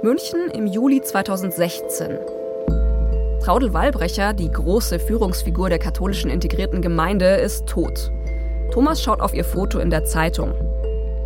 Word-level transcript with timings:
München 0.00 0.48
im 0.54 0.68
Juli 0.68 1.02
2016. 1.02 2.18
Traudel 3.42 3.72
Wallbrecher, 3.72 4.32
die 4.32 4.48
große 4.48 5.00
Führungsfigur 5.00 5.70
der 5.70 5.80
katholischen 5.80 6.30
integrierten 6.30 6.82
Gemeinde, 6.82 7.26
ist 7.26 7.66
tot. 7.66 8.12
Thomas 8.70 9.02
schaut 9.02 9.20
auf 9.20 9.34
ihr 9.34 9.42
Foto 9.42 9.80
in 9.80 9.90
der 9.90 10.04
Zeitung. 10.04 10.52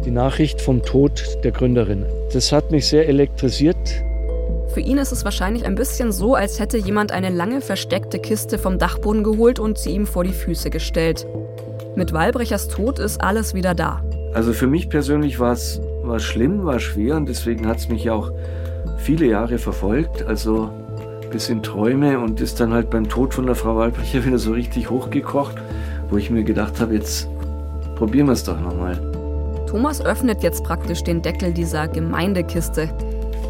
Die 0.06 0.10
Nachricht 0.10 0.62
vom 0.62 0.82
Tod 0.82 1.22
der 1.44 1.52
Gründerin. 1.52 2.06
Das 2.32 2.50
hat 2.50 2.70
mich 2.70 2.88
sehr 2.88 3.06
elektrisiert. 3.08 3.76
Für 4.68 4.80
ihn 4.80 4.96
ist 4.96 5.12
es 5.12 5.26
wahrscheinlich 5.26 5.66
ein 5.66 5.74
bisschen 5.74 6.10
so, 6.10 6.34
als 6.34 6.58
hätte 6.58 6.78
jemand 6.78 7.12
eine 7.12 7.28
lange 7.28 7.60
versteckte 7.60 8.20
Kiste 8.20 8.58
vom 8.58 8.78
Dachboden 8.78 9.22
geholt 9.22 9.58
und 9.58 9.76
sie 9.76 9.90
ihm 9.90 10.06
vor 10.06 10.24
die 10.24 10.32
Füße 10.32 10.70
gestellt. 10.70 11.26
Mit 11.94 12.14
Wallbrechers 12.14 12.68
Tod 12.68 12.98
ist 12.98 13.20
alles 13.20 13.52
wieder 13.52 13.74
da. 13.74 14.02
Also 14.32 14.54
für 14.54 14.66
mich 14.66 14.88
persönlich 14.88 15.38
war 15.38 15.52
es 15.52 15.82
war 16.02 16.20
schlimm, 16.20 16.64
war 16.64 16.80
schwer 16.80 17.16
und 17.16 17.28
deswegen 17.28 17.66
hat 17.66 17.78
es 17.78 17.88
mich 17.88 18.10
auch 18.10 18.32
viele 18.98 19.26
Jahre 19.26 19.58
verfolgt. 19.58 20.22
Also 20.22 20.70
bis 21.30 21.48
in 21.48 21.62
Träume 21.62 22.18
und 22.18 22.40
ist 22.40 22.60
dann 22.60 22.72
halt 22.72 22.90
beim 22.90 23.08
Tod 23.08 23.32
von 23.34 23.46
der 23.46 23.54
Frau 23.54 23.76
Wallbrecher 23.76 24.24
wieder 24.26 24.38
so 24.38 24.52
richtig 24.52 24.90
hochgekocht, 24.90 25.56
wo 26.10 26.18
ich 26.18 26.30
mir 26.30 26.44
gedacht 26.44 26.80
habe, 26.80 26.94
jetzt 26.94 27.28
probieren 27.96 28.26
wir 28.26 28.32
es 28.32 28.44
doch 28.44 28.60
nochmal. 28.60 29.00
Thomas 29.66 30.04
öffnet 30.04 30.42
jetzt 30.42 30.64
praktisch 30.64 31.02
den 31.02 31.22
Deckel 31.22 31.52
dieser 31.52 31.88
Gemeindekiste. 31.88 32.90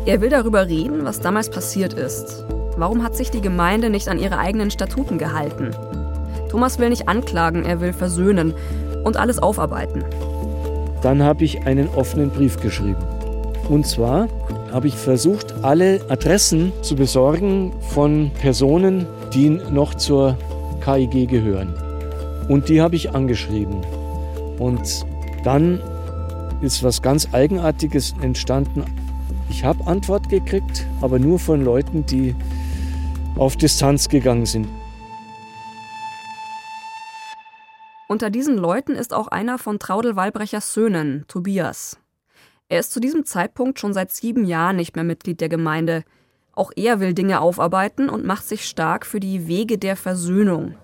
Er 0.07 0.21
will 0.21 0.31
darüber 0.31 0.69
reden, 0.69 1.05
was 1.05 1.21
damals 1.21 1.51
passiert 1.51 1.95
ist. 1.95 2.45
Warum 2.77 3.03
hat 3.03 3.17
sich 3.17 3.31
die 3.31 3.41
Gemeinde 3.41 3.91
nicht 3.91 4.09
an 4.09 4.19
ihre 4.19 4.39
eigenen 4.39 4.71
Statuten 4.71 5.19
gehalten? 5.19 5.71
Thomas 6.49 6.79
will 6.79 6.91
nicht 6.91 7.09
anklagen, 7.09 7.65
er 7.65 7.81
will 7.81 7.93
versöhnen 7.93 8.55
und 9.05 9.17
alles 9.17 9.41
aufarbeiten. 9.41 10.05
Dann 11.03 11.23
habe 11.23 11.45
ich 11.45 11.67
einen 11.67 11.89
offenen 11.89 12.31
Brief 12.31 12.61
geschrieben. 12.61 13.03
Und 13.73 13.87
zwar 13.87 14.29
habe 14.71 14.87
ich 14.87 14.97
versucht, 14.97 15.55
alle 15.65 16.05
Adressen 16.11 16.75
zu 16.83 16.95
besorgen 16.95 17.73
von 17.81 18.31
Personen, 18.39 19.07
die 19.33 19.49
noch 19.49 19.95
zur 19.95 20.37
KIG 20.85 21.27
gehören. 21.27 21.75
Und 22.51 22.69
die 22.69 22.83
habe 22.83 22.97
ich 22.97 23.15
angeschrieben. 23.15 23.81
Und 24.59 25.07
dann 25.43 25.81
ist 26.61 26.83
was 26.83 27.01
ganz 27.01 27.33
Eigenartiges 27.33 28.15
entstanden. 28.21 28.85
Ich 29.49 29.65
habe 29.65 29.87
Antwort 29.87 30.29
gekriegt, 30.29 30.87
aber 31.01 31.19
nur 31.19 31.39
von 31.39 31.65
Leuten, 31.65 32.05
die 32.05 32.35
auf 33.37 33.57
Distanz 33.57 34.11
gegangen 34.11 34.45
sind. 34.45 34.69
Unter 38.07 38.29
diesen 38.29 38.59
Leuten 38.59 38.97
ist 38.97 39.15
auch 39.15 39.29
einer 39.29 39.57
von 39.57 39.79
Traudel 39.79 40.15
Wallbrechers 40.15 40.75
Söhnen, 40.75 41.25
Tobias. 41.27 42.02
Er 42.73 42.81
ist 42.81 42.91
zu 42.91 43.01
diesem 43.01 43.27
Zeitpunkt 43.27 43.79
schon 43.79 43.93
seit 43.93 44.13
sieben 44.13 44.47
Jahren 44.47 44.77
nicht 44.77 44.97
mehr 44.97 45.05
Mitglied 45.05 45.43
der 45.43 45.51
Gemeinde. 45.51 46.05
Auch 46.53 46.73
er 46.75 47.01
will 47.01 47.13
Dinge 47.13 47.43
aufarbeiten 47.43 48.09
und 48.09 48.25
macht 48.25 48.49
sich 48.49 48.65
stark 48.65 49.05
für 49.05 49.21
die 49.21 49.47
Wege 49.47 49.77
der 49.77 49.95
Versöhnung. 49.95 50.75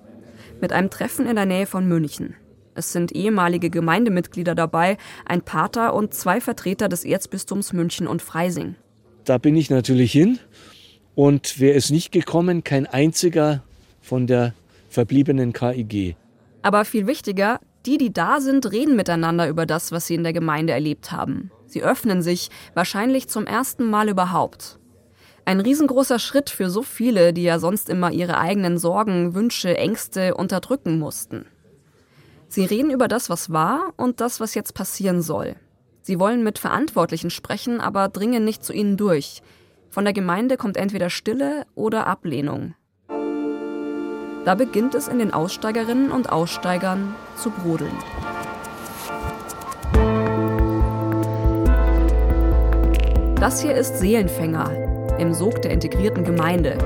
Mit 0.60 0.74
einem 0.74 0.90
Treffen 0.90 1.26
in 1.26 1.36
der 1.36 1.46
Nähe 1.46 1.64
von 1.64 1.88
München. 1.88 2.34
Es 2.74 2.92
sind 2.92 3.12
ehemalige 3.12 3.70
Gemeindemitglieder 3.70 4.54
dabei, 4.54 4.98
ein 5.24 5.40
Pater 5.40 5.94
und 5.94 6.12
zwei 6.12 6.42
Vertreter 6.42 6.90
des 6.90 7.06
Erzbistums 7.06 7.72
München 7.72 8.06
und 8.06 8.20
Freising. 8.20 8.74
Da 9.24 9.38
bin 9.38 9.56
ich 9.56 9.70
natürlich 9.70 10.12
hin 10.12 10.38
und 11.14 11.58
wäre 11.58 11.74
es 11.74 11.88
nicht 11.88 12.12
gekommen, 12.12 12.64
kein 12.64 12.86
einziger 12.86 13.62
von 14.02 14.26
der 14.26 14.52
verbliebenen 14.90 15.54
KIG. 15.54 16.16
Aber 16.60 16.84
viel 16.84 17.06
wichtiger, 17.06 17.60
die, 17.86 17.96
die 17.96 18.12
da 18.12 18.42
sind, 18.42 18.70
reden 18.72 18.94
miteinander 18.94 19.48
über 19.48 19.64
das, 19.64 19.90
was 19.90 20.06
sie 20.06 20.16
in 20.16 20.22
der 20.22 20.34
Gemeinde 20.34 20.74
erlebt 20.74 21.12
haben. 21.12 21.50
Sie 21.68 21.82
öffnen 21.82 22.22
sich, 22.22 22.50
wahrscheinlich 22.74 23.28
zum 23.28 23.46
ersten 23.46 23.84
Mal 23.84 24.08
überhaupt. 24.08 24.78
Ein 25.44 25.60
riesengroßer 25.60 26.18
Schritt 26.18 26.50
für 26.50 26.68
so 26.70 26.82
viele, 26.82 27.32
die 27.32 27.42
ja 27.42 27.58
sonst 27.58 27.88
immer 27.88 28.10
ihre 28.10 28.38
eigenen 28.38 28.78
Sorgen, 28.78 29.34
Wünsche, 29.34 29.76
Ängste 29.76 30.34
unterdrücken 30.34 30.98
mussten. 30.98 31.46
Sie 32.48 32.64
reden 32.64 32.90
über 32.90 33.08
das, 33.08 33.30
was 33.30 33.50
war 33.52 33.92
und 33.96 34.20
das, 34.20 34.40
was 34.40 34.54
jetzt 34.54 34.74
passieren 34.74 35.22
soll. 35.22 35.56
Sie 36.00 36.18
wollen 36.18 36.42
mit 36.42 36.58
Verantwortlichen 36.58 37.30
sprechen, 37.30 37.80
aber 37.80 38.08
dringen 38.08 38.44
nicht 38.44 38.64
zu 38.64 38.72
ihnen 38.72 38.96
durch. 38.96 39.42
Von 39.90 40.04
der 40.04 40.14
Gemeinde 40.14 40.56
kommt 40.56 40.78
entweder 40.78 41.10
Stille 41.10 41.66
oder 41.74 42.06
Ablehnung. 42.06 42.74
Da 44.44 44.54
beginnt 44.54 44.94
es 44.94 45.08
in 45.08 45.18
den 45.18 45.34
Aussteigerinnen 45.34 46.10
und 46.10 46.32
Aussteigern 46.32 47.14
zu 47.36 47.50
brodeln. 47.50 47.92
Das 53.40 53.62
hier 53.62 53.76
ist 53.76 53.96
Seelenfänger 53.98 55.16
im 55.20 55.32
Sog 55.32 55.62
der 55.62 55.70
integrierten 55.70 56.24
Gemeinde. 56.24 56.76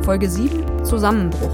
Folge 0.00 0.26
7 0.26 0.82
Zusammenbruch. 0.86 1.50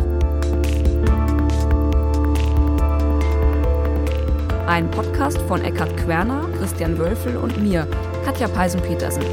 Ein 4.68 4.88
Podcast 4.92 5.38
von 5.42 5.60
Eckhard 5.62 5.96
Querner, 5.96 6.48
Christian 6.56 6.98
Wölfel 6.98 7.36
und 7.36 7.60
mir, 7.60 7.88
Katja 8.24 8.46
Peisen-Petersen. 8.46 9.24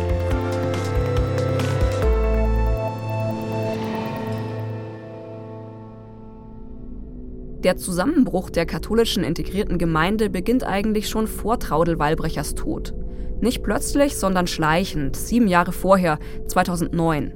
Der 7.59 7.77
Zusammenbruch 7.77 8.50
der 8.50 8.66
katholischen 8.66 9.23
integrierten 9.23 9.77
Gemeinde 9.77 10.31
beginnt 10.31 10.63
eigentlich 10.63 11.09
schon 11.09 11.27
vor 11.27 11.59
Traudel 11.59 12.00
Wallbrechers 12.00 12.56
Tod. 12.56 12.95
Nicht 13.41 13.63
plötzlich, 13.63 14.17
sondern 14.17 14.47
schleichend, 14.47 15.16
sieben 15.16 15.47
Jahre 15.47 15.72
vorher, 15.72 16.19
2009. 16.47 17.33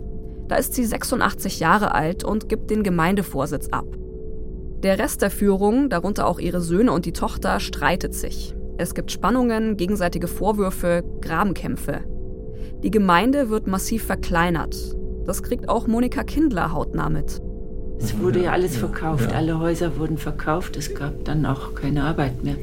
Da 0.48 0.56
ist 0.56 0.74
sie 0.74 0.86
86 0.86 1.60
Jahre 1.60 1.96
alt 1.96 2.24
und 2.24 2.50
gibt 2.50 2.70
den 2.70 2.84
Gemeindevorsitz 2.84 3.70
ab. 3.70 3.86
Der 4.84 5.00
Rest 5.00 5.22
der 5.22 5.32
Führung, 5.32 5.90
darunter 5.90 6.28
auch 6.28 6.40
ihre 6.40 6.60
Söhne 6.60 6.92
und 6.92 7.06
die 7.06 7.14
Tochter, 7.14 7.62
streitet 7.62 8.14
sich. 8.14 8.54
Es 8.78 8.96
gibt 8.96 9.12
Spannungen, 9.12 9.78
gegenseitige 9.78 10.28
Vorwürfe, 10.28 11.04
Grabenkämpfe. 11.22 12.02
Die 12.84 12.92
Gemeinde 12.92 13.50
wird 13.50 13.68
massiv 13.68 14.04
verkleinert. 14.04 14.76
Das 15.26 15.42
kriegt 15.42 15.70
auch 15.70 15.88
Monika 15.88 16.24
Kindler 16.24 16.74
hautnah 16.74 17.10
mit. 17.10 17.42
Es 18.00 18.20
wurde 18.20 18.44
ja 18.44 18.52
alles 18.52 18.76
verkauft, 18.76 19.32
alle 19.34 19.60
Häuser 19.60 19.98
wurden 19.98 20.18
verkauft, 20.18 20.76
es 20.76 20.94
gab 20.94 21.24
dann 21.24 21.46
auch 21.46 21.74
keine 21.76 22.04
Arbeit 22.04 22.44
mehr. 22.44 22.56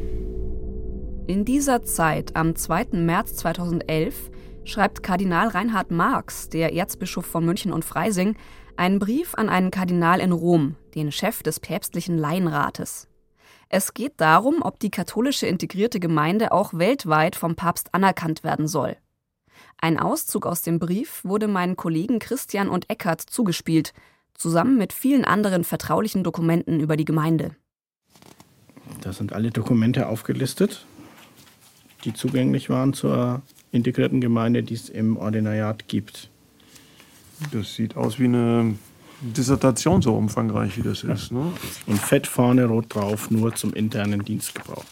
In 1.31 1.45
dieser 1.45 1.85
Zeit, 1.85 2.35
am 2.35 2.57
2. 2.57 2.87
März 2.95 3.37
2011, 3.37 4.33
schreibt 4.65 5.05
Kardinal 5.05 5.47
Reinhard 5.47 5.93
Marx, 5.93 6.49
der 6.49 6.75
Erzbischof 6.75 7.25
von 7.25 7.45
München 7.45 7.73
und 7.73 7.85
Freising, 7.85 8.35
einen 8.77 8.99
Brief 8.99 9.37
an 9.37 9.49
einen 9.49 9.71
Kardinal 9.71 10.19
in 10.19 10.33
Rom, 10.33 10.75
den 10.97 11.13
Chef 11.13 11.45
des 11.45 11.61
päpstlichen 11.61 12.19
Laienrates. 12.19 13.07
Es 13.69 13.95
geht 13.95 14.15
darum, 14.17 14.61
ob 14.61 14.81
die 14.81 14.91
katholische 14.91 15.47
integrierte 15.47 16.01
Gemeinde 16.01 16.51
auch 16.51 16.75
weltweit 16.75 17.37
vom 17.37 17.55
Papst 17.55 17.95
anerkannt 17.95 18.43
werden 18.43 18.67
soll. 18.67 18.97
Ein 19.81 20.01
Auszug 20.01 20.47
aus 20.47 20.63
dem 20.63 20.81
Brief 20.81 21.23
wurde 21.23 21.47
meinen 21.47 21.77
Kollegen 21.77 22.19
Christian 22.19 22.69
und 22.69 22.91
Eckert 22.91 23.21
zugespielt, 23.21 23.93
zusammen 24.35 24.77
mit 24.79 24.93
vielen 24.93 25.25
anderen 25.25 25.63
vertraulichen 25.63 26.25
Dokumenten 26.25 26.81
über 26.81 26.97
die 26.97 27.05
Gemeinde. 27.05 27.55
Da 29.01 29.13
sind 29.13 29.33
alle 29.33 29.53
Dokumente 29.53 30.09
aufgelistet, 30.09 30.87
die 32.05 32.13
zugänglich 32.13 32.71
waren 32.71 32.93
zur 32.93 33.43
integrierten 33.73 34.21
Gemeinde, 34.21 34.63
die 34.63 34.75
es 34.75 34.89
im 34.89 35.17
Ordinariat 35.17 35.89
gibt. 35.89 36.31
Das 37.53 37.75
sieht 37.75 37.97
aus 37.97 38.19
wie 38.19 38.25
eine 38.25 38.75
Dissertation, 39.21 40.03
so 40.03 40.15
umfangreich 40.15 40.77
wie 40.79 40.83
das 40.83 41.05
ist. 41.05 41.33
Ne? 41.33 41.53
Und 41.87 41.99
fett 41.99 42.27
vorne 42.27 42.67
rot 42.67 42.95
drauf, 42.95 43.31
nur 43.31 43.55
zum 43.55 43.73
internen 43.75 44.25
Dienstgebrauch. 44.25 44.85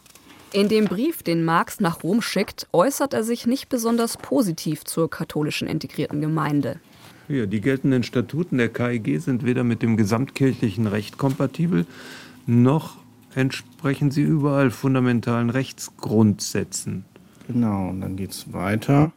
In 0.52 0.68
dem 0.68 0.86
Brief, 0.86 1.22
den 1.22 1.44
Marx 1.44 1.80
nach 1.80 2.02
Rom 2.02 2.22
schickt, 2.22 2.68
äußert 2.72 3.12
er 3.12 3.22
sich 3.22 3.46
nicht 3.46 3.68
besonders 3.68 4.16
positiv 4.16 4.84
zur 4.84 5.10
katholischen 5.10 5.68
integrierten 5.68 6.22
Gemeinde. 6.22 6.80
Ja, 7.28 7.44
die 7.44 7.60
geltenden 7.60 8.02
Statuten 8.02 8.56
der 8.56 8.70
KIG 8.70 9.20
sind 9.20 9.44
weder 9.44 9.62
mit 9.62 9.82
dem 9.82 9.98
gesamtkirchlichen 9.98 10.86
Recht 10.86 11.18
kompatibel, 11.18 11.84
noch 12.46 12.96
entsprechen 13.38 14.10
sie 14.10 14.22
überall 14.22 14.70
fundamentalen 14.70 15.48
Rechtsgrundsätzen. 15.48 17.04
Genau, 17.46 17.88
und 17.88 18.00
dann 18.00 18.16
geht 18.16 18.32
es 18.32 18.52
weiter. 18.52 19.12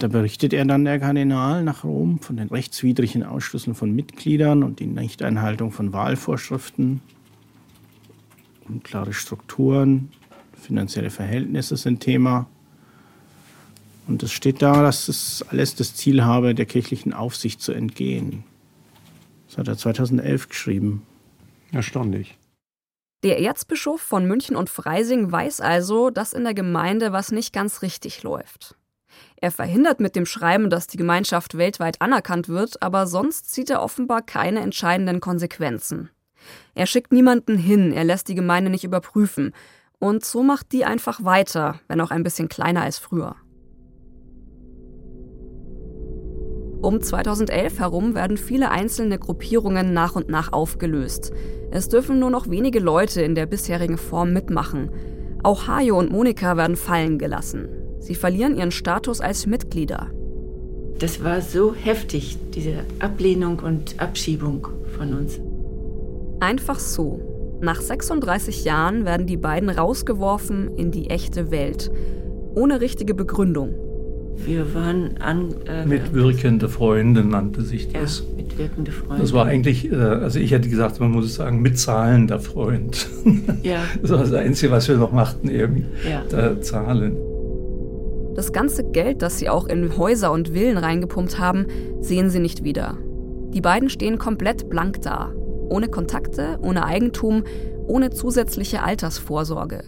Da 0.00 0.08
berichtet 0.08 0.52
er 0.52 0.64
dann 0.64 0.84
der 0.84 0.98
Kardinal 0.98 1.62
nach 1.62 1.84
Rom 1.84 2.18
von 2.18 2.36
den 2.36 2.48
rechtswidrigen 2.48 3.22
Ausschlüssen 3.22 3.74
von 3.74 3.94
Mitgliedern 3.94 4.62
und 4.62 4.80
die 4.80 4.86
Nichteinhaltung 4.86 5.70
von 5.70 5.92
Wahlvorschriften. 5.92 7.00
Unklare 8.68 9.12
Strukturen, 9.12 10.10
finanzielle 10.60 11.10
Verhältnisse 11.10 11.76
sind 11.76 12.00
Thema. 12.00 12.46
Und 14.08 14.22
es 14.24 14.32
steht 14.32 14.60
da, 14.62 14.82
dass 14.82 15.08
es 15.08 15.44
alles 15.48 15.76
das 15.76 15.94
Ziel 15.94 16.24
habe, 16.24 16.54
der 16.54 16.66
kirchlichen 16.66 17.12
Aufsicht 17.12 17.62
zu 17.62 17.72
entgehen. 17.72 18.42
Das 19.46 19.58
hat 19.58 19.68
er 19.68 19.78
2011 19.78 20.48
geschrieben. 20.48 21.02
Erstaunlich. 21.72 22.38
Der 23.22 23.40
Erzbischof 23.40 24.00
von 24.00 24.26
München 24.26 24.56
und 24.56 24.70
Freising 24.70 25.32
weiß 25.32 25.60
also, 25.60 26.10
dass 26.10 26.32
in 26.32 26.44
der 26.44 26.54
Gemeinde 26.54 27.12
was 27.12 27.32
nicht 27.32 27.52
ganz 27.52 27.82
richtig 27.82 28.22
läuft. 28.22 28.76
Er 29.36 29.50
verhindert 29.50 30.00
mit 30.00 30.16
dem 30.16 30.26
Schreiben, 30.26 30.70
dass 30.70 30.86
die 30.86 30.96
Gemeinschaft 30.96 31.56
weltweit 31.56 32.00
anerkannt 32.00 32.48
wird, 32.48 32.82
aber 32.82 33.06
sonst 33.06 33.50
zieht 33.50 33.70
er 33.70 33.82
offenbar 33.82 34.22
keine 34.22 34.60
entscheidenden 34.60 35.20
Konsequenzen. 35.20 36.10
Er 36.74 36.86
schickt 36.86 37.12
niemanden 37.12 37.56
hin, 37.58 37.92
er 37.92 38.04
lässt 38.04 38.28
die 38.28 38.34
Gemeinde 38.34 38.70
nicht 38.70 38.84
überprüfen. 38.84 39.52
Und 39.98 40.24
so 40.24 40.42
macht 40.42 40.72
die 40.72 40.84
einfach 40.84 41.24
weiter, 41.24 41.80
wenn 41.88 42.00
auch 42.00 42.10
ein 42.10 42.22
bisschen 42.22 42.48
kleiner 42.48 42.82
als 42.82 42.98
früher. 42.98 43.36
Um 46.86 47.00
2011 47.00 47.80
herum 47.80 48.14
werden 48.14 48.36
viele 48.36 48.70
einzelne 48.70 49.18
Gruppierungen 49.18 49.92
nach 49.92 50.14
und 50.14 50.28
nach 50.28 50.52
aufgelöst. 50.52 51.32
Es 51.72 51.88
dürfen 51.88 52.20
nur 52.20 52.30
noch 52.30 52.48
wenige 52.48 52.78
Leute 52.78 53.22
in 53.22 53.34
der 53.34 53.46
bisherigen 53.46 53.98
Form 53.98 54.32
mitmachen. 54.32 54.90
Auch 55.42 55.66
Hajo 55.66 55.98
und 55.98 56.12
Monika 56.12 56.56
werden 56.56 56.76
fallen 56.76 57.18
gelassen. 57.18 57.66
Sie 57.98 58.14
verlieren 58.14 58.56
ihren 58.56 58.70
Status 58.70 59.20
als 59.20 59.46
Mitglieder. 59.46 60.12
Das 61.00 61.24
war 61.24 61.40
so 61.40 61.74
heftig, 61.74 62.38
diese 62.54 62.84
Ablehnung 63.00 63.58
und 63.58 63.98
Abschiebung 63.98 64.68
von 64.96 65.12
uns. 65.12 65.40
Einfach 66.38 66.78
so. 66.78 67.58
Nach 67.60 67.80
36 67.80 68.64
Jahren 68.64 69.04
werden 69.04 69.26
die 69.26 69.36
beiden 69.36 69.70
rausgeworfen 69.70 70.76
in 70.76 70.92
die 70.92 71.10
echte 71.10 71.50
Welt. 71.50 71.90
Ohne 72.54 72.80
richtige 72.80 73.14
Begründung. 73.14 73.74
Wir 74.44 74.74
waren 74.74 75.16
an. 75.18 75.54
Äh, 75.66 75.86
mitwirkende 75.86 76.68
Freunde 76.68 77.24
nannte 77.24 77.62
sich 77.62 77.92
das. 77.92 78.20
Ja, 78.20 78.36
mitwirkende 78.36 78.92
Freunde. 78.92 79.22
Das 79.22 79.32
war 79.32 79.46
eigentlich, 79.46 79.90
äh, 79.90 79.96
also 79.96 80.38
ich 80.38 80.52
hätte 80.52 80.68
gesagt, 80.68 81.00
man 81.00 81.10
muss 81.10 81.34
sagen, 81.34 81.62
mitzahlender 81.62 82.38
Freund. 82.38 83.08
Ja. 83.62 83.80
Das 84.02 84.10
war 84.10 84.18
das 84.18 84.32
Einzige, 84.32 84.70
was 84.72 84.88
wir 84.88 84.96
noch 84.96 85.12
machten, 85.12 85.48
eben. 85.48 85.86
Ja. 86.08 86.22
Da 86.28 86.60
zahlen. 86.60 87.16
Das 88.34 88.52
ganze 88.52 88.84
Geld, 88.84 89.22
das 89.22 89.38
sie 89.38 89.48
auch 89.48 89.66
in 89.66 89.96
Häuser 89.96 90.30
und 90.30 90.50
Villen 90.50 90.76
reingepumpt 90.76 91.38
haben, 91.38 91.66
sehen 92.00 92.30
sie 92.30 92.38
nicht 92.38 92.64
wieder. 92.64 92.98
Die 93.54 93.60
beiden 93.60 93.88
stehen 93.88 94.18
komplett 94.18 94.68
blank 94.68 95.00
da. 95.02 95.32
Ohne 95.68 95.88
Kontakte, 95.88 96.58
ohne 96.60 96.84
Eigentum, 96.84 97.44
ohne 97.86 98.10
zusätzliche 98.10 98.82
Altersvorsorge. 98.82 99.84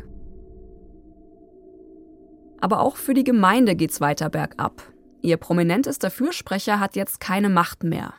Aber 2.60 2.80
auch 2.80 2.96
für 2.96 3.14
die 3.14 3.24
Gemeinde 3.24 3.76
geht's 3.76 4.00
weiter 4.00 4.30
bergab. 4.30 4.82
Ihr 5.22 5.36
prominentester 5.36 6.10
Fürsprecher 6.10 6.80
hat 6.80 6.96
jetzt 6.96 7.20
keine 7.20 7.48
Macht 7.48 7.84
mehr. 7.84 8.14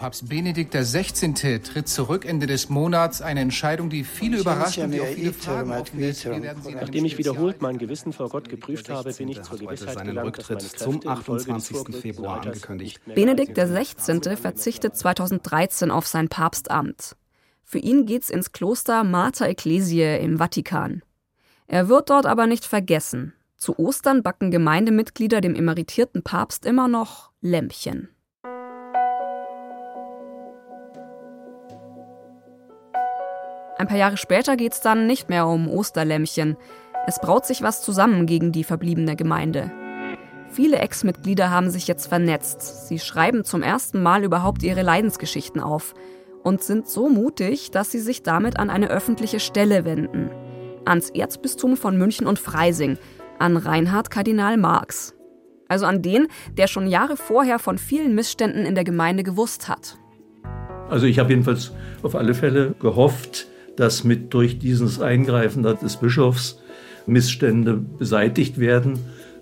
Papst 0.00 0.30
Benedikt 0.30 0.72
XVI. 0.72 1.58
tritt 1.58 1.86
zurück 1.86 2.24
Ende 2.24 2.46
des 2.46 2.70
Monats. 2.70 3.20
Eine 3.20 3.40
Entscheidung, 3.40 3.90
die 3.90 4.02
viele 4.02 4.38
überrascht 4.38 4.78
und 4.78 4.92
die 4.92 5.00
auch 5.02 5.06
viele 5.06 5.34
Fragen 5.34 5.70
aufwirft. 5.72 6.26
Nachdem 6.26 7.04
ich 7.04 7.18
wiederholt 7.18 7.60
mein 7.60 7.76
Gewissen 7.76 8.14
vor 8.14 8.30
Gott 8.30 8.48
geprüft 8.48 8.88
habe, 8.88 9.12
bin 9.12 9.28
ich 9.28 9.42
zur 9.42 9.58
Gewissheit 9.58 9.92
seinen 9.92 10.06
gelangt, 10.06 10.38
Rücktritt 10.38 10.62
dass 10.62 10.76
zum 10.76 11.02
meine 11.04 11.16
Kräfte 11.16 11.52
28. 11.52 12.00
Februar 12.00 12.40
angekündigt. 12.40 12.98
Benedikt 13.14 13.58
XVI. 13.58 14.36
verzichtet 14.36 14.96
2013 14.96 15.90
auf 15.90 16.06
sein 16.06 16.30
Papstamt. 16.30 17.16
Für 17.62 17.78
ihn 17.78 18.06
geht's 18.06 18.30
ins 18.30 18.52
Kloster 18.52 19.04
Mater 19.04 19.48
Ecclesiae 19.48 20.18
im 20.24 20.38
Vatikan. 20.38 21.02
Er 21.66 21.90
wird 21.90 22.08
dort 22.08 22.24
aber 22.24 22.46
nicht 22.46 22.64
vergessen. 22.64 23.34
Zu 23.60 23.78
Ostern 23.78 24.22
backen 24.22 24.50
Gemeindemitglieder 24.50 25.42
dem 25.42 25.54
emeritierten 25.54 26.22
Papst 26.22 26.64
immer 26.64 26.88
noch 26.88 27.30
Lämpchen. 27.42 28.08
Ein 33.76 33.86
paar 33.86 33.98
Jahre 33.98 34.16
später 34.16 34.56
geht 34.56 34.72
es 34.72 34.80
dann 34.80 35.06
nicht 35.06 35.28
mehr 35.28 35.46
um 35.46 35.68
Osterlämmchen. 35.68 36.56
Es 37.06 37.20
braut 37.20 37.44
sich 37.44 37.60
was 37.60 37.82
zusammen 37.82 38.24
gegen 38.24 38.50
die 38.50 38.64
verbliebene 38.64 39.14
Gemeinde. 39.14 39.70
Viele 40.48 40.78
Ex-Mitglieder 40.78 41.50
haben 41.50 41.68
sich 41.68 41.86
jetzt 41.86 42.06
vernetzt. 42.06 42.88
Sie 42.88 42.98
schreiben 42.98 43.44
zum 43.44 43.62
ersten 43.62 44.02
Mal 44.02 44.24
überhaupt 44.24 44.62
ihre 44.62 44.80
Leidensgeschichten 44.80 45.60
auf 45.60 45.92
und 46.42 46.62
sind 46.62 46.88
so 46.88 47.10
mutig, 47.10 47.70
dass 47.70 47.90
sie 47.90 48.00
sich 48.00 48.22
damit 48.22 48.58
an 48.58 48.70
eine 48.70 48.88
öffentliche 48.88 49.38
Stelle 49.38 49.84
wenden. 49.84 50.30
Ans 50.86 51.10
Erzbistum 51.10 51.76
von 51.76 51.98
München 51.98 52.26
und 52.26 52.38
Freising, 52.38 52.96
an 53.40 53.56
Reinhard 53.56 54.10
Kardinal 54.10 54.56
Marx. 54.56 55.14
Also 55.68 55.86
an 55.86 56.02
den, 56.02 56.26
der 56.56 56.66
schon 56.66 56.86
Jahre 56.86 57.16
vorher 57.16 57.58
von 57.58 57.78
vielen 57.78 58.14
Missständen 58.14 58.66
in 58.66 58.74
der 58.74 58.84
Gemeinde 58.84 59.22
gewusst 59.22 59.68
hat. 59.68 59.98
Also 60.88 61.06
ich 61.06 61.18
habe 61.18 61.30
jedenfalls 61.30 61.72
auf 62.02 62.16
alle 62.16 62.34
Fälle 62.34 62.74
gehofft, 62.80 63.46
dass 63.76 64.04
mit 64.04 64.34
durch 64.34 64.58
dieses 64.58 65.00
Eingreifen 65.00 65.62
des 65.62 65.96
Bischofs 65.96 66.60
Missstände 67.06 67.74
beseitigt 67.76 68.58
werden 68.58 68.98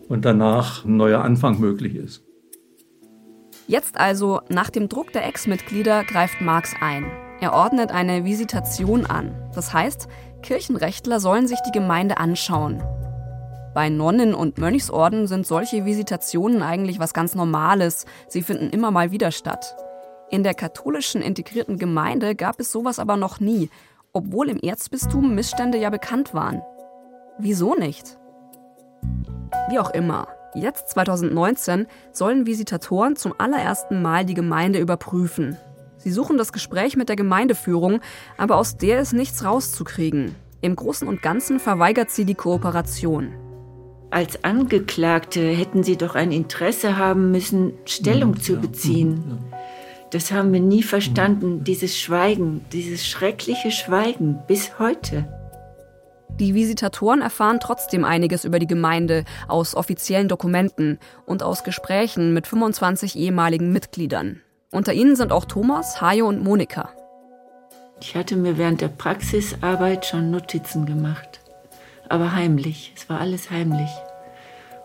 und 0.08 0.24
danach 0.24 0.84
ein 0.84 0.96
neuer 0.96 1.22
Anfang 1.22 1.58
möglich 1.60 1.94
ist. 1.94 2.22
Jetzt 3.66 3.98
also, 3.98 4.40
nach 4.48 4.70
dem 4.70 4.88
Druck 4.88 5.12
der 5.12 5.26
Ex-Mitglieder, 5.26 6.04
greift 6.04 6.40
Marx 6.40 6.74
ein. 6.80 7.04
Er 7.40 7.52
ordnet 7.52 7.90
eine 7.90 8.24
Visitation 8.24 9.04
an. 9.04 9.34
Das 9.54 9.74
heißt, 9.74 10.08
Kirchenrechtler 10.42 11.20
sollen 11.20 11.46
sich 11.46 11.58
die 11.66 11.78
Gemeinde 11.78 12.16
anschauen. 12.16 12.82
Bei 13.78 13.90
Nonnen- 13.90 14.34
und 14.34 14.58
Mönchsorden 14.58 15.28
sind 15.28 15.46
solche 15.46 15.84
Visitationen 15.84 16.62
eigentlich 16.62 16.98
was 16.98 17.14
ganz 17.14 17.36
Normales. 17.36 18.06
Sie 18.26 18.42
finden 18.42 18.70
immer 18.70 18.90
mal 18.90 19.12
wieder 19.12 19.30
statt. 19.30 19.76
In 20.30 20.42
der 20.42 20.54
katholischen 20.54 21.22
integrierten 21.22 21.78
Gemeinde 21.78 22.34
gab 22.34 22.58
es 22.58 22.72
sowas 22.72 22.98
aber 22.98 23.16
noch 23.16 23.38
nie, 23.38 23.70
obwohl 24.12 24.48
im 24.48 24.58
Erzbistum 24.58 25.32
Missstände 25.32 25.78
ja 25.78 25.90
bekannt 25.90 26.34
waren. 26.34 26.60
Wieso 27.38 27.76
nicht? 27.76 28.18
Wie 29.70 29.78
auch 29.78 29.90
immer, 29.90 30.26
jetzt 30.56 30.88
2019 30.88 31.86
sollen 32.10 32.46
Visitatoren 32.46 33.14
zum 33.14 33.32
allerersten 33.38 34.02
Mal 34.02 34.24
die 34.24 34.34
Gemeinde 34.34 34.80
überprüfen. 34.80 35.56
Sie 35.98 36.10
suchen 36.10 36.36
das 36.36 36.52
Gespräch 36.52 36.96
mit 36.96 37.08
der 37.08 37.14
Gemeindeführung, 37.14 38.00
aber 38.38 38.56
aus 38.56 38.76
der 38.76 38.98
ist 38.98 39.12
nichts 39.12 39.44
rauszukriegen. 39.44 40.34
Im 40.62 40.74
Großen 40.74 41.06
und 41.06 41.22
Ganzen 41.22 41.60
verweigert 41.60 42.10
sie 42.10 42.24
die 42.24 42.34
Kooperation. 42.34 43.47
Als 44.10 44.42
Angeklagte 44.42 45.40
hätten 45.50 45.82
Sie 45.82 45.96
doch 45.96 46.14
ein 46.14 46.32
Interesse 46.32 46.96
haben 46.96 47.30
müssen, 47.30 47.74
Stellung 47.84 48.34
Ja, 48.34 48.40
zu 48.40 48.52
ja, 48.54 48.60
beziehen. 48.60 49.24
ja. 49.28 49.58
Das 50.10 50.32
haben 50.32 50.54
wir 50.54 50.60
nie 50.60 50.82
verstanden, 50.82 51.64
dieses 51.64 51.98
Schweigen, 51.98 52.64
dieses 52.72 53.06
schreckliche 53.06 53.70
Schweigen 53.70 54.38
bis 54.46 54.78
heute. 54.78 55.28
Die 56.40 56.54
Visitatoren 56.54 57.20
erfahren 57.20 57.58
trotzdem 57.60 58.04
einiges 58.04 58.46
über 58.46 58.58
die 58.58 58.66
Gemeinde 58.66 59.24
aus 59.48 59.74
offiziellen 59.74 60.28
Dokumenten 60.28 60.98
und 61.26 61.42
aus 61.42 61.62
Gesprächen 61.62 62.32
mit 62.32 62.46
25 62.46 63.16
ehemaligen 63.18 63.70
Mitgliedern. 63.72 64.40
Unter 64.70 64.94
ihnen 64.94 65.16
sind 65.16 65.32
auch 65.32 65.44
Thomas, 65.44 66.00
Hajo 66.00 66.26
und 66.26 66.42
Monika. 66.42 66.90
Ich 68.00 68.14
hatte 68.14 68.36
mir 68.36 68.56
während 68.56 68.80
der 68.80 68.88
Praxisarbeit 68.88 70.06
schon 70.06 70.30
Notizen 70.30 70.86
gemacht. 70.86 71.27
Aber 72.08 72.34
heimlich, 72.34 72.92
es 72.96 73.08
war 73.08 73.20
alles 73.20 73.50
heimlich. 73.50 73.90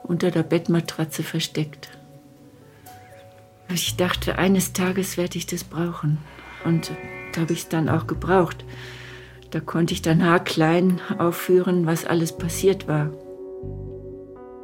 Unter 0.03 0.32
der 0.32 0.44
Bettmatratze 0.44 1.24
versteckt. 1.24 1.89
Ich 3.70 3.96
dachte, 3.96 4.38
eines 4.38 4.74
Tages 4.74 5.18
werde 5.18 5.38
ich 5.38 5.46
das 5.46 5.63
brauchen. 5.63 6.18
Und 6.65 6.92
da 7.34 7.42
habe 7.42 7.53
ich 7.53 7.60
es 7.60 7.70
dann 7.70 7.89
auch 7.89 8.08
gebraucht. 8.08 8.65
Da 9.51 9.60
konnte 9.60 9.94
ich 9.94 10.01
dann 10.01 10.25
haarklein 10.25 11.00
aufführen, 11.18 11.86
was 11.86 12.06
alles 12.06 12.38
passiert 12.38 12.88
war. 12.88 13.12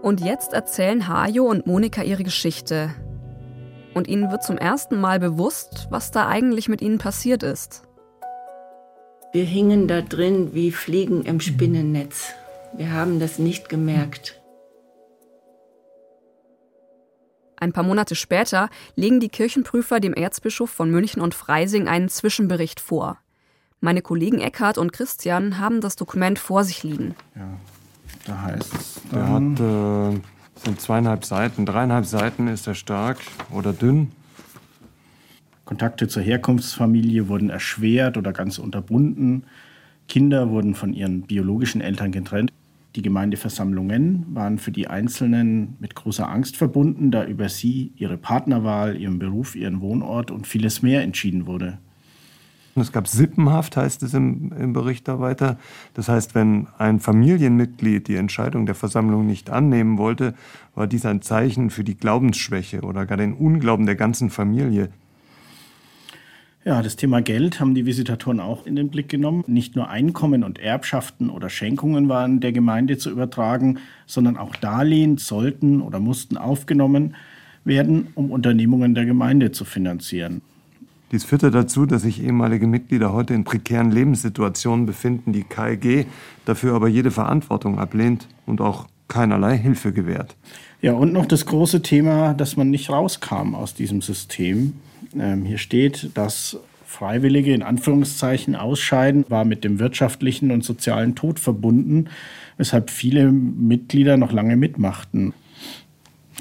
Und 0.01 0.21
jetzt 0.21 0.53
erzählen 0.53 1.07
Hajo 1.07 1.45
und 1.45 1.67
Monika 1.67 2.03
ihre 2.03 2.23
Geschichte. 2.23 2.89
Und 3.93 4.07
ihnen 4.07 4.31
wird 4.31 4.43
zum 4.43 4.57
ersten 4.57 4.99
Mal 4.99 5.19
bewusst, 5.19 5.87
was 5.89 6.11
da 6.11 6.27
eigentlich 6.27 6.69
mit 6.69 6.81
ihnen 6.81 6.99
passiert 6.99 7.43
ist. 7.43 7.83
Wir 9.31 9.43
hingen 9.43 9.87
da 9.87 10.01
drin 10.01 10.53
wie 10.53 10.71
Fliegen 10.71 11.23
im 11.23 11.39
Spinnennetz. 11.39 12.33
Wir 12.73 12.91
haben 12.91 13.19
das 13.19 13.39
nicht 13.39 13.69
gemerkt. 13.69 14.39
Ein 17.57 17.73
paar 17.73 17.83
Monate 17.83 18.15
später 18.15 18.69
legen 18.95 19.19
die 19.19 19.29
Kirchenprüfer 19.29 19.99
dem 19.99 20.13
Erzbischof 20.13 20.69
von 20.69 20.89
München 20.89 21.21
und 21.21 21.35
Freising 21.35 21.87
einen 21.87 22.07
Zwischenbericht 22.07 22.79
vor. 22.79 23.17
Meine 23.81 24.01
Kollegen 24.01 24.39
Eckhard 24.39 24.77
und 24.77 24.93
Christian 24.93 25.59
haben 25.59 25.81
das 25.81 25.95
Dokument 25.95 26.39
vor 26.39 26.63
sich 26.63 26.83
liegen. 26.83 27.15
Da 28.25 28.41
heißt 28.41 28.73
es 28.73 29.01
Der 29.11 29.27
hat, 29.27 29.59
äh, 29.59 30.19
sind 30.63 30.81
zweieinhalb 30.81 31.25
Seiten, 31.25 31.65
dreieinhalb 31.65 32.05
Seiten 32.05 32.47
ist 32.47 32.67
er 32.67 32.75
stark 32.75 33.17
oder 33.51 33.73
dünn. 33.73 34.11
Kontakte 35.65 36.07
zur 36.07 36.23
Herkunftsfamilie 36.23 37.27
wurden 37.27 37.49
erschwert 37.49 38.17
oder 38.17 38.33
ganz 38.33 38.57
unterbunden. 38.57 39.45
Kinder 40.07 40.49
wurden 40.49 40.75
von 40.75 40.93
ihren 40.93 41.21
biologischen 41.23 41.81
Eltern 41.81 42.11
getrennt. 42.11 42.51
Die 42.95 43.03
Gemeindeversammlungen 43.03 44.25
waren 44.33 44.57
für 44.57 44.71
die 44.71 44.87
Einzelnen 44.87 45.75
mit 45.79 45.93
großer 45.93 46.27
Angst 46.27 46.57
verbunden, 46.57 47.11
da 47.11 47.23
über 47.23 47.47
sie, 47.47 47.93
ihre 47.95 48.17
Partnerwahl, 48.17 48.97
ihren 48.97 49.19
Beruf, 49.19 49.55
ihren 49.55 49.81
Wohnort 49.81 50.31
und 50.31 50.47
vieles 50.47 50.81
mehr 50.81 51.03
entschieden 51.03 51.45
wurde. 51.45 51.77
Es 52.75 52.91
gab 52.91 53.07
Sippenhaft, 53.07 53.77
heißt 53.77 54.03
es 54.03 54.13
im, 54.13 54.51
im 54.53 54.73
Bericht 54.73 55.07
da 55.07 55.19
weiter. 55.19 55.57
Das 55.93 56.07
heißt, 56.07 56.33
wenn 56.33 56.67
ein 56.77 56.99
Familienmitglied 56.99 58.07
die 58.07 58.15
Entscheidung 58.15 58.65
der 58.65 58.75
Versammlung 58.75 59.25
nicht 59.25 59.49
annehmen 59.49 59.97
wollte, 59.97 60.33
war 60.75 60.87
dies 60.87 61.05
ein 61.05 61.21
Zeichen 61.21 61.69
für 61.69 61.83
die 61.83 61.97
Glaubensschwäche 61.97 62.81
oder 62.81 63.05
gar 63.05 63.17
den 63.17 63.33
Unglauben 63.33 63.85
der 63.85 63.95
ganzen 63.95 64.29
Familie. 64.29 64.89
Ja, 66.65 66.81
das 66.81 66.97
Thema 66.97 67.21
Geld 67.21 67.61
haben 67.61 67.73
die 67.73 67.85
Visitatoren 67.85 68.41
auch 68.41 68.65
in 68.65 68.75
den 68.75 68.89
Blick 68.89 69.07
genommen. 69.07 69.45
Nicht 69.47 69.77
nur 69.77 69.89
Einkommen 69.89 70.43
und 70.43 70.59
Erbschaften 70.59 71.29
oder 71.29 71.49
Schenkungen 71.49 72.09
waren 72.09 72.41
der 72.41 72.51
Gemeinde 72.51 72.97
zu 72.97 73.09
übertragen, 73.09 73.79
sondern 74.05 74.35
auch 74.35 74.55
Darlehen 74.57 75.17
sollten 75.17 75.81
oder 75.81 76.01
mussten 76.01 76.35
aufgenommen 76.35 77.15
werden, 77.63 78.07
um 78.15 78.29
Unternehmungen 78.29 78.93
der 78.93 79.05
Gemeinde 79.05 79.51
zu 79.51 79.63
finanzieren. 79.63 80.41
Dies 81.13 81.23
führte 81.23 81.49
dazu, 81.49 81.85
dass 81.85 82.01
sich 82.01 82.21
ehemalige 82.21 82.67
Mitglieder 82.67 83.13
heute 83.13 83.33
in 83.33 83.45
prekären 83.45 83.91
Lebenssituationen 83.91 84.85
befinden, 84.85 85.31
die 85.31 85.43
KG 85.43 86.05
dafür 86.45 86.75
aber 86.75 86.89
jede 86.89 87.09
Verantwortung 87.09 87.79
ablehnt 87.79 88.27
und 88.45 88.59
auch 88.59 88.87
keinerlei 89.09 89.57
Hilfe 89.57 89.91
gewährt. 89.91 90.35
Ja, 90.81 90.93
und 90.93 91.11
noch 91.11 91.25
das 91.25 91.45
große 91.45 91.81
Thema, 91.81 92.33
dass 92.33 92.55
man 92.55 92.69
nicht 92.69 92.89
rauskam 92.89 93.53
aus 93.53 93.73
diesem 93.73 94.01
System. 94.01 94.75
Ähm, 95.19 95.43
hier 95.43 95.57
steht, 95.57 96.11
dass 96.13 96.57
Freiwillige 96.85 97.53
in 97.53 97.61
Anführungszeichen 97.61 98.55
ausscheiden, 98.55 99.25
war 99.29 99.45
mit 99.45 99.63
dem 99.63 99.79
wirtschaftlichen 99.79 100.51
und 100.51 100.63
sozialen 100.63 101.15
Tod 101.15 101.39
verbunden, 101.39 102.09
weshalb 102.57 102.89
viele 102.89 103.31
Mitglieder 103.31 104.17
noch 104.17 104.31
lange 104.31 104.55
mitmachten. 104.55 105.33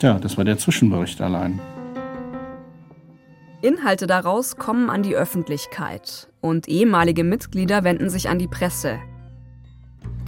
Ja, 0.01 0.19
das 0.19 0.39
war 0.39 0.45
der 0.45 0.59
Zwischenbericht 0.59 1.21
allein. 1.21 1.61
Inhalte 3.61 4.07
daraus 4.07 4.57
kommen 4.57 4.89
an 4.89 5.03
die 5.03 5.17
Öffentlichkeit 5.17 6.29
und 6.41 6.69
ehemalige 6.69 7.25
Mitglieder 7.25 7.83
wenden 7.83 8.09
sich 8.09 8.29
an 8.29 8.39
die 8.39 8.47
Presse. 8.47 8.99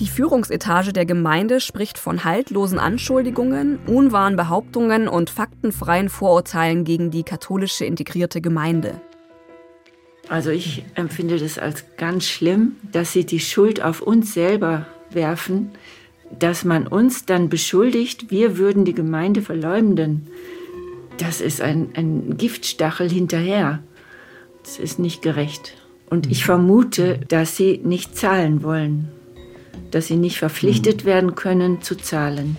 Die 0.01 0.09
Führungsetage 0.09 0.93
der 0.93 1.07
Gemeinde 1.07 1.61
spricht 1.61 1.99
von 1.99 2.25
haltlosen 2.25 2.79
Anschuldigungen, 2.79 3.79
unwahren 3.87 4.37
Behauptungen 4.37 5.07
und 5.07 5.31
faktenfreien 5.31 6.09
Vorurteilen 6.09 6.85
gegen 6.85 7.11
die 7.11 7.23
katholische 7.23 7.85
integrierte 7.85 8.41
Gemeinde. 8.41 9.01
Also 10.29 10.51
ich 10.51 10.85
empfinde 10.95 11.39
das 11.39 11.59
als 11.59 11.85
ganz 11.97 12.27
schlimm, 12.27 12.77
dass 12.93 13.13
sie 13.13 13.27
die 13.27 13.41
Schuld 13.41 13.83
auf 13.83 14.01
uns 14.01 14.35
selber 14.35 14.87
werfen, 15.11 15.71
dass 16.37 16.65
man 16.65 16.87
uns 16.87 17.27
dann 17.27 17.49
beschuldigt, 17.49 18.31
wir 18.31 18.57
würden 18.57 18.85
die 18.85 18.95
Gemeinde 18.95 19.43
verleumden 19.43 20.27
das 21.21 21.41
ist 21.41 21.61
ein, 21.61 21.91
ein 21.95 22.37
Giftstachel 22.39 23.11
hinterher. 23.11 23.81
Das 24.63 24.79
ist 24.79 24.99
nicht 24.99 25.23
gerecht. 25.23 25.77
Und 26.09 26.31
ich 26.31 26.45
vermute, 26.45 27.21
dass 27.29 27.57
sie 27.57 27.81
nicht 27.85 28.17
zahlen 28.17 28.63
wollen, 28.63 29.09
dass 29.91 30.07
sie 30.07 30.17
nicht 30.17 30.39
verpflichtet 30.39 31.03
mhm. 31.03 31.09
werden 31.09 31.35
können 31.35 31.83
zu 31.83 31.97
zahlen. 31.97 32.57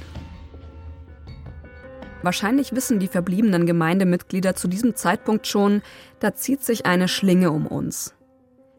Wahrscheinlich 2.23 2.75
wissen 2.75 2.99
die 2.99 3.07
verbliebenen 3.07 3.65
Gemeindemitglieder 3.65 4.55
zu 4.55 4.67
diesem 4.67 4.95
Zeitpunkt 4.95 5.47
schon, 5.47 5.81
da 6.19 6.35
zieht 6.35 6.63
sich 6.63 6.85
eine 6.85 7.07
Schlinge 7.07 7.51
um 7.51 7.65
uns. 7.65 8.13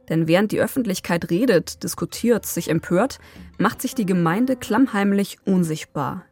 Denn 0.09 0.29
während 0.29 0.53
die 0.53 0.61
Öffentlichkeit 0.61 1.31
redet, 1.31 1.83
diskutiert, 1.83 2.47
sich 2.47 2.71
empört, 2.71 3.19
macht 3.59 3.83
sich 3.83 3.95
die 3.95 4.07
Gemeinde 4.07 4.57
klammheimlich 4.57 5.39
unsichtbar. 5.45 6.25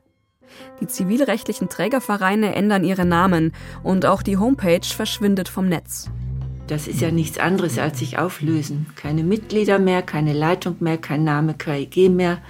Die 0.81 0.87
zivilrechtlichen 0.87 1.69
Trägervereine 1.69 2.55
ändern 2.55 2.85
ihre 2.85 3.05
Namen 3.05 3.53
und 3.83 4.07
auch 4.07 4.23
die 4.23 4.37
Homepage 4.37 4.85
verschwindet 4.85 5.49
vom 5.49 5.69
Netz. 5.69 6.11
Das 6.71 6.87
ist 6.87 7.01
ja 7.01 7.11
nichts 7.11 7.37
anderes 7.37 7.79
als 7.79 7.99
sich 7.99 8.17
auflösen. 8.17 8.87
Keine 8.95 9.25
Mitglieder 9.25 9.81
mehr, 9.81 10.03
keine 10.03 10.33
Leitung 10.33 10.77
mehr, 10.79 10.99
kein 10.99 11.25
Name 11.25 11.55
KIG 11.55 12.09
mehr. 12.09 12.41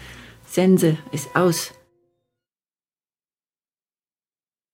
Sense 0.44 0.98
ist 1.10 1.34
aus. 1.34 1.72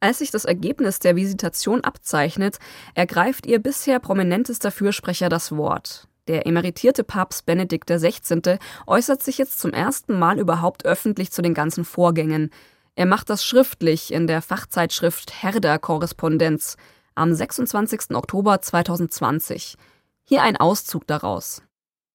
Als 0.00 0.18
sich 0.18 0.32
das 0.32 0.46
Ergebnis 0.46 0.98
der 0.98 1.14
Visitation 1.14 1.82
abzeichnet, 1.82 2.58
ergreift 2.94 3.46
ihr 3.46 3.60
bisher 3.60 4.00
prominentester 4.00 4.72
Fürsprecher 4.72 5.28
das 5.28 5.56
Wort. 5.56 6.08
Der 6.26 6.44
emeritierte 6.48 7.04
Papst 7.04 7.46
Benedikt 7.46 7.88
XVI. 7.88 8.58
äußert 8.88 9.22
sich 9.22 9.38
jetzt 9.38 9.60
zum 9.60 9.72
ersten 9.72 10.18
Mal 10.18 10.40
überhaupt 10.40 10.84
öffentlich 10.84 11.30
zu 11.30 11.40
den 11.40 11.54
ganzen 11.54 11.84
Vorgängen. 11.84 12.50
Er 12.96 13.06
macht 13.06 13.30
das 13.30 13.44
schriftlich 13.44 14.12
in 14.12 14.26
der 14.26 14.42
Fachzeitschrift 14.42 15.40
Herder 15.40 15.78
Korrespondenz 15.78 16.76
am 17.16 17.34
26. 17.34 18.14
Oktober 18.14 18.60
2020. 18.60 19.76
Hier 20.24 20.42
ein 20.42 20.56
Auszug 20.56 21.06
daraus. 21.06 21.62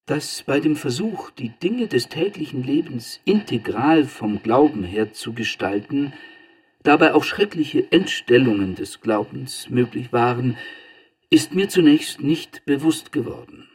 Dass 0.05 0.43
bei 0.43 0.59
dem 0.59 0.75
Versuch, 0.75 1.31
die 1.31 1.49
Dinge 1.49 1.87
des 1.87 2.07
täglichen 2.09 2.63
Lebens 2.63 3.19
integral 3.25 4.05
vom 4.05 4.41
Glauben 4.43 4.83
her 4.83 5.13
zu 5.13 5.33
gestalten, 5.33 6.13
dabei 6.83 7.13
auch 7.13 7.23
schreckliche 7.23 7.91
Entstellungen 7.91 8.75
des 8.75 9.01
Glaubens 9.01 9.69
möglich 9.69 10.13
waren, 10.13 10.57
ist 11.29 11.53
mir 11.53 11.69
zunächst 11.69 12.21
nicht 12.21 12.65
bewusst 12.65 13.11
geworden. 13.11 13.69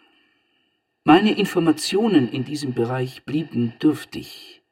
Meine 1.04 1.32
Informationen 1.36 2.28
in 2.28 2.44
diesem 2.44 2.74
Bereich 2.74 3.24
blieben 3.24 3.74
dürftig. 3.80 4.62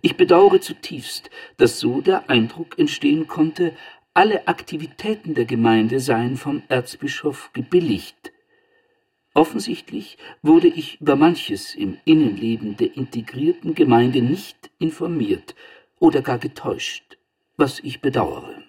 Ich 0.00 0.16
bedauere 0.16 0.60
zutiefst, 0.60 1.30
dass 1.58 1.78
so 1.78 2.00
der 2.00 2.28
Eindruck 2.28 2.78
entstehen 2.78 3.28
konnte, 3.28 3.72
alle 4.14 4.46
Aktivitäten 4.46 5.34
der 5.34 5.46
Gemeinde 5.46 6.00
seien 6.00 6.36
vom 6.36 6.62
Erzbischof 6.68 7.50
gebilligt. 7.52 8.32
Offensichtlich 9.34 10.18
wurde 10.42 10.68
ich 10.68 11.00
über 11.00 11.16
manches 11.16 11.74
im 11.74 11.96
Innenleben 12.04 12.76
der 12.76 12.94
integrierten 12.96 13.74
Gemeinde 13.74 14.20
nicht 14.20 14.70
informiert 14.78 15.54
oder 15.98 16.20
gar 16.20 16.38
getäuscht, 16.38 17.16
was 17.56 17.80
ich 17.80 18.02
bedauere. 18.02 18.62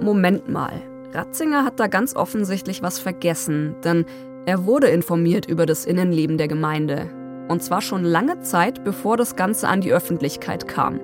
Moment 0.00 0.48
mal, 0.48 0.80
Ratzinger 1.12 1.64
hat 1.64 1.80
da 1.80 1.88
ganz 1.88 2.14
offensichtlich 2.14 2.82
was 2.82 3.00
vergessen, 3.00 3.74
denn 3.82 4.06
er 4.46 4.64
wurde 4.64 4.86
informiert 4.86 5.46
über 5.46 5.66
das 5.66 5.84
Innenleben 5.84 6.38
der 6.38 6.48
Gemeinde. 6.48 7.10
Und 7.48 7.64
zwar 7.64 7.82
schon 7.82 8.04
lange 8.04 8.40
Zeit, 8.40 8.84
bevor 8.84 9.16
das 9.16 9.34
Ganze 9.34 9.66
an 9.66 9.80
die 9.80 9.92
Öffentlichkeit 9.92 10.68
kam. 10.68 11.00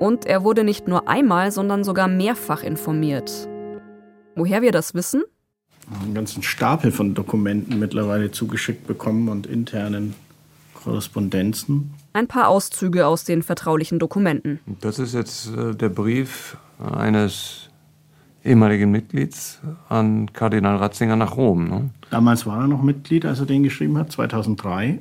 Und 0.00 0.24
er 0.24 0.42
wurde 0.42 0.64
nicht 0.64 0.88
nur 0.88 1.08
einmal, 1.08 1.52
sondern 1.52 1.84
sogar 1.84 2.08
mehrfach 2.08 2.62
informiert. 2.62 3.46
Woher 4.34 4.62
wir 4.62 4.72
das 4.72 4.94
wissen? 4.94 5.22
Einen 6.02 6.14
ganzen 6.14 6.42
Stapel 6.42 6.90
von 6.90 7.14
Dokumenten 7.14 7.78
mittlerweile 7.78 8.30
zugeschickt 8.30 8.86
bekommen 8.86 9.28
und 9.28 9.46
internen 9.46 10.14
Korrespondenzen. 10.72 11.92
Ein 12.14 12.28
paar 12.28 12.48
Auszüge 12.48 13.06
aus 13.06 13.24
den 13.24 13.42
vertraulichen 13.42 13.98
Dokumenten. 13.98 14.58
Das 14.80 14.98
ist 14.98 15.12
jetzt 15.12 15.54
äh, 15.54 15.74
der 15.74 15.90
Brief 15.90 16.56
eines 16.78 17.68
ehemaligen 18.42 18.90
Mitglieds 18.90 19.60
an 19.90 20.32
Kardinal 20.32 20.76
Ratzinger 20.76 21.16
nach 21.16 21.36
Rom. 21.36 21.68
Ne? 21.68 21.90
Damals 22.08 22.46
war 22.46 22.62
er 22.62 22.68
noch 22.68 22.82
Mitglied, 22.82 23.26
als 23.26 23.40
er 23.40 23.46
den 23.46 23.64
geschrieben 23.64 23.98
hat, 23.98 24.10
2003. 24.10 25.00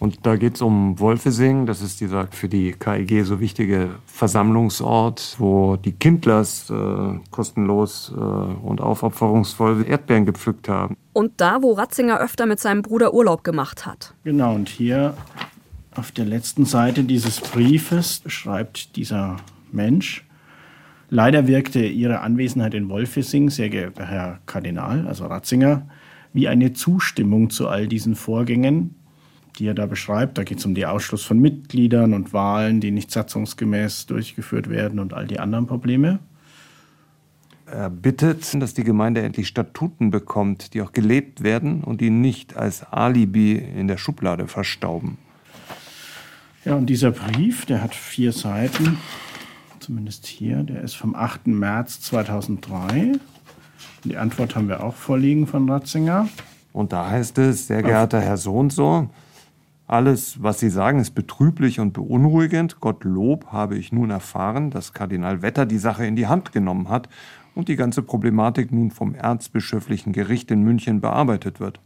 Und 0.00 0.24
da 0.26 0.36
geht 0.36 0.54
es 0.54 0.62
um 0.62 0.98
Wolfesing, 1.00 1.66
das 1.66 1.82
ist 1.82 2.00
dieser 2.00 2.28
für 2.28 2.48
die 2.48 2.72
KIG 2.72 3.24
so 3.24 3.40
wichtige 3.40 3.90
Versammlungsort, 4.06 5.34
wo 5.38 5.76
die 5.76 5.92
Kindlers 5.92 6.70
äh, 6.70 7.18
kostenlos 7.32 8.12
äh, 8.16 8.20
und 8.20 8.80
aufopferungsvoll 8.80 9.84
Erdbeeren 9.88 10.24
gepflückt 10.24 10.68
haben. 10.68 10.96
Und 11.14 11.32
da, 11.40 11.62
wo 11.62 11.72
Ratzinger 11.72 12.20
öfter 12.20 12.46
mit 12.46 12.60
seinem 12.60 12.82
Bruder 12.82 13.12
Urlaub 13.12 13.42
gemacht 13.42 13.86
hat. 13.86 14.14
Genau, 14.22 14.54
und 14.54 14.68
hier 14.68 15.14
auf 15.96 16.12
der 16.12 16.26
letzten 16.26 16.64
Seite 16.64 17.02
dieses 17.02 17.40
Briefes 17.40 18.22
schreibt 18.26 18.94
dieser 18.94 19.36
Mensch, 19.72 20.24
Leider 21.10 21.46
wirkte 21.46 21.86
Ihre 21.86 22.20
Anwesenheit 22.20 22.74
in 22.74 22.90
Wolfesing, 22.90 23.48
sehr 23.48 23.70
geehrter 23.70 24.04
Herr 24.04 24.40
Kardinal, 24.44 25.06
also 25.06 25.24
Ratzinger, 25.24 25.88
wie 26.34 26.48
eine 26.48 26.74
Zustimmung 26.74 27.48
zu 27.48 27.66
all 27.66 27.86
diesen 27.86 28.14
Vorgängen, 28.14 28.94
die 29.58 29.66
er 29.66 29.74
da 29.74 29.86
beschreibt. 29.86 30.38
Da 30.38 30.44
geht 30.44 30.58
es 30.58 30.66
um 30.66 30.74
den 30.74 30.84
Ausschluss 30.84 31.24
von 31.24 31.38
Mitgliedern 31.38 32.14
und 32.14 32.32
Wahlen, 32.32 32.80
die 32.80 32.90
nicht 32.90 33.10
satzungsgemäß 33.10 34.06
durchgeführt 34.06 34.70
werden 34.70 34.98
und 34.98 35.14
all 35.14 35.26
die 35.26 35.40
anderen 35.40 35.66
Probleme. 35.66 36.20
Er 37.66 37.90
bittet, 37.90 38.60
dass 38.62 38.72
die 38.72 38.84
Gemeinde 38.84 39.20
endlich 39.20 39.48
Statuten 39.48 40.10
bekommt, 40.10 40.72
die 40.72 40.80
auch 40.80 40.92
gelebt 40.92 41.42
werden 41.42 41.84
und 41.84 42.00
die 42.00 42.10
nicht 42.10 42.56
als 42.56 42.82
Alibi 42.82 43.56
in 43.56 43.88
der 43.88 43.98
Schublade 43.98 44.46
verstauben. 44.46 45.18
Ja, 46.64 46.74
und 46.74 46.86
dieser 46.86 47.10
Brief, 47.10 47.66
der 47.66 47.82
hat 47.82 47.94
vier 47.94 48.32
Seiten, 48.32 48.98
zumindest 49.80 50.26
hier, 50.26 50.62
der 50.62 50.82
ist 50.82 50.94
vom 50.94 51.14
8. 51.14 51.46
März 51.48 52.00
2003. 52.00 53.12
Die 54.04 54.16
Antwort 54.16 54.56
haben 54.56 54.68
wir 54.68 54.82
auch 54.82 54.94
vorliegen 54.94 55.46
von 55.46 55.68
Ratzinger. 55.68 56.28
Und 56.72 56.92
da 56.92 57.10
heißt 57.10 57.38
es, 57.38 57.66
sehr 57.66 57.82
geehrter 57.82 58.20
Herr 58.20 58.36
So 58.36 58.54
und 58.54 58.72
so, 58.72 59.08
alles, 59.88 60.42
was 60.42 60.60
Sie 60.60 60.68
sagen, 60.68 61.00
ist 61.00 61.14
betrüblich 61.14 61.80
und 61.80 61.94
beunruhigend. 61.94 62.78
Gottlob 62.78 63.46
habe 63.46 63.78
ich 63.78 63.90
nun 63.90 64.10
erfahren, 64.10 64.70
dass 64.70 64.92
Kardinal 64.92 65.40
Wetter 65.40 65.64
die 65.64 65.78
Sache 65.78 66.04
in 66.04 66.14
die 66.14 66.26
Hand 66.26 66.52
genommen 66.52 66.90
hat 66.90 67.08
und 67.54 67.68
die 67.68 67.76
ganze 67.76 68.02
Problematik 68.02 68.70
nun 68.70 68.90
vom 68.90 69.14
erzbischöflichen 69.14 70.12
Gericht 70.12 70.50
in 70.50 70.62
München 70.62 71.00
bearbeitet 71.00 71.58
wird. 71.58 71.80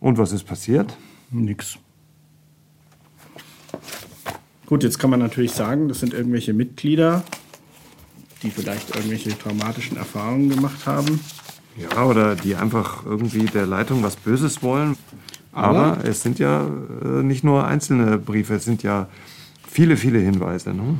Und 0.00 0.18
was 0.18 0.32
ist 0.32 0.42
passiert? 0.44 0.96
Nix. 1.30 1.78
Gut, 4.66 4.82
jetzt 4.82 4.98
kann 4.98 5.10
man 5.10 5.20
natürlich 5.20 5.52
sagen, 5.52 5.88
das 5.88 6.00
sind 6.00 6.14
irgendwelche 6.14 6.52
Mitglieder, 6.52 7.22
die 8.42 8.50
vielleicht 8.50 8.96
irgendwelche 8.96 9.38
traumatischen 9.38 9.96
Erfahrungen 9.96 10.50
gemacht 10.50 10.86
haben. 10.86 11.20
Ja, 11.76 12.04
oder 12.04 12.34
die 12.34 12.56
einfach 12.56 13.06
irgendwie 13.06 13.46
der 13.46 13.66
Leitung 13.66 14.02
was 14.02 14.16
Böses 14.16 14.62
wollen. 14.62 14.96
Aber, 15.52 15.78
Aber 15.78 16.04
es 16.04 16.22
sind 16.22 16.38
ja 16.38 16.66
äh, 17.04 17.22
nicht 17.22 17.44
nur 17.44 17.66
einzelne 17.66 18.18
Briefe, 18.18 18.54
es 18.54 18.64
sind 18.64 18.82
ja 18.82 19.08
viele, 19.68 19.96
viele 19.96 20.18
Hinweise. 20.18 20.72
Ne? 20.72 20.98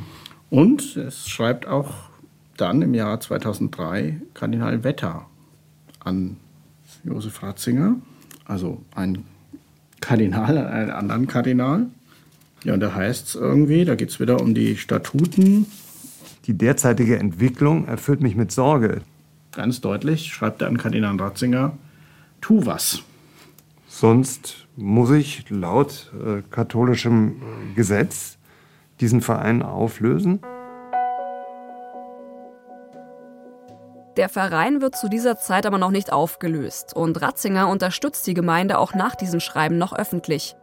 Und 0.49 0.95
es 0.95 1.27
schreibt 1.27 1.67
auch 1.67 1.93
dann 2.57 2.81
im 2.81 2.93
Jahr 2.93 3.19
2003 3.19 4.21
Kardinal 4.33 4.83
Wetter 4.83 5.25
an 5.99 6.37
Josef 7.03 7.41
Ratzinger, 7.41 7.95
also 8.45 8.81
ein 8.95 9.25
Kardinal 10.01 10.57
an 10.57 10.67
einen 10.67 10.91
anderen 10.91 11.27
Kardinal. 11.27 11.87
Ja, 12.63 12.75
und 12.75 12.79
da 12.79 12.93
heißt 12.93 13.29
es 13.29 13.35
irgendwie, 13.35 13.85
da 13.85 13.95
geht 13.95 14.09
es 14.09 14.19
wieder 14.19 14.39
um 14.39 14.53
die 14.53 14.77
Statuten. 14.77 15.65
Die 16.45 16.53
derzeitige 16.53 17.17
Entwicklung 17.17 17.87
erfüllt 17.87 18.21
mich 18.21 18.35
mit 18.35 18.51
Sorge. 18.51 19.01
Ganz 19.53 19.81
deutlich 19.81 20.33
schreibt 20.33 20.61
er 20.61 20.67
an 20.67 20.77
Kardinal 20.77 21.19
Ratzinger, 21.19 21.77
tu 22.41 22.65
was. 22.65 23.03
Sonst 23.95 24.67
muss 24.75 25.11
ich 25.11 25.47
laut 25.51 26.11
äh, 26.19 26.41
katholischem 26.49 27.39
Gesetz 27.75 28.39
diesen 28.99 29.21
Verein 29.21 29.61
auflösen. 29.61 30.41
Der 34.17 34.29
Verein 34.29 34.81
wird 34.81 34.95
zu 34.95 35.09
dieser 35.09 35.37
Zeit 35.37 35.67
aber 35.67 35.77
noch 35.77 35.91
nicht 35.91 36.11
aufgelöst 36.11 36.95
und 36.95 37.21
Ratzinger 37.21 37.69
unterstützt 37.69 38.25
die 38.25 38.33
Gemeinde 38.33 38.79
auch 38.79 38.95
nach 38.95 39.13
diesem 39.13 39.39
Schreiben 39.39 39.77
noch 39.77 39.93
öffentlich. 39.93 40.55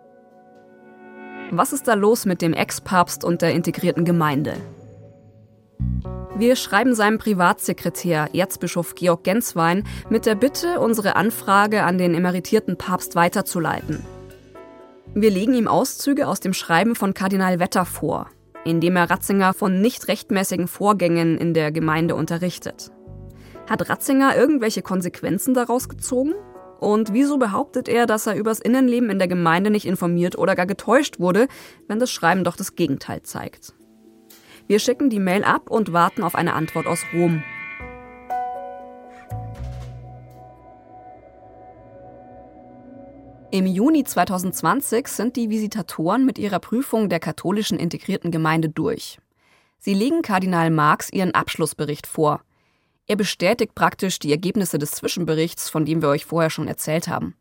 Was 1.53 1.73
ist 1.73 1.87
da 1.87 1.95
los 1.95 2.27
mit 2.27 2.43
dem 2.43 2.53
Ex-Papst 2.53 3.23
und 3.23 3.43
der 3.43 3.53
integrierten 3.53 4.05
Gemeinde? 4.05 4.55
Wir 6.41 6.57
schreiben 6.57 6.95
seinem 6.95 7.19
Privatsekretär, 7.19 8.31
Erzbischof 8.33 8.95
Georg 8.95 9.25
Genswein, 9.25 9.85
mit 10.09 10.25
der 10.25 10.35
Bitte, 10.35 10.81
unsere 10.81 11.15
Anfrage 11.15 11.83
an 11.83 11.99
den 11.99 12.15
emeritierten 12.15 12.79
Papst 12.79 13.15
weiterzuleiten. 13.15 14.03
Wir 15.13 15.31
legen 15.31 15.53
ihm 15.53 15.69
Auszüge 15.69 16.27
aus 16.27 16.41
dem 16.41 16.55
Schreiben 16.55 16.95
von 16.95 17.13
Kardinal 17.13 17.61
Wetter 17.61 17.85
vor, 17.85 18.31
in 18.65 18.81
dem 18.81 18.97
er 18.97 19.11
Ratzinger 19.11 19.53
von 19.53 19.83
nicht 19.83 20.09
rechtmäßigen 20.09 20.67
Vorgängen 20.67 21.37
in 21.37 21.53
der 21.53 21.73
Gemeinde 21.73 22.15
unterrichtet. 22.15 22.91
Hat 23.69 23.91
Ratzinger 23.91 24.35
irgendwelche 24.35 24.81
Konsequenzen 24.81 25.53
daraus 25.53 25.91
gezogen? 25.91 26.33
Und 26.79 27.13
wieso 27.13 27.37
behauptet 27.37 27.87
er, 27.87 28.07
dass 28.07 28.27
er 28.27 28.35
übers 28.35 28.61
Innenleben 28.61 29.11
in 29.11 29.19
der 29.19 29.29
Gemeinde 29.29 29.69
nicht 29.71 29.85
informiert 29.85 30.39
oder 30.39 30.57
gar 30.57 30.65
getäuscht 30.65 31.21
wurde, 31.21 31.49
wenn 31.87 31.99
das 31.99 32.11
Schreiben 32.11 32.45
doch 32.45 32.57
das 32.57 32.77
Gegenteil 32.77 33.25
zeigt? 33.25 33.75
Wir 34.71 34.79
schicken 34.79 35.11
die 35.11 35.19
Mail 35.19 35.43
ab 35.43 35.69
und 35.69 35.93
warten 35.93 36.23
auf 36.23 36.37
eine 36.37 36.53
Antwort 36.53 36.87
aus 36.87 37.01
Rom. 37.13 37.43
Im 43.51 43.67
Juni 43.67 44.05
2020 44.05 45.09
sind 45.09 45.35
die 45.35 45.51
Visitatoren 45.51 46.25
mit 46.25 46.39
ihrer 46.39 46.61
Prüfung 46.61 47.09
der 47.09 47.19
katholischen 47.19 47.81
integrierten 47.81 48.31
Gemeinde 48.31 48.69
durch. 48.69 49.19
Sie 49.81 49.93
legen 49.93 50.23
Kardinal 50.23 50.71
Marx 50.71 51.11
ihren 51.11 51.35
Abschlussbericht 51.35 52.07
vor. 52.07 52.41
Er 53.09 53.17
bestätigt 53.17 53.75
praktisch 53.75 54.21
die 54.21 54.31
Ergebnisse 54.31 54.79
des 54.79 54.93
Zwischenberichts, 54.93 55.69
von 55.69 55.85
dem 55.85 56.01
wir 56.01 56.11
euch 56.11 56.27
vorher 56.27 56.51
schon 56.51 56.69
erzählt 56.69 57.09
haben. 57.09 57.35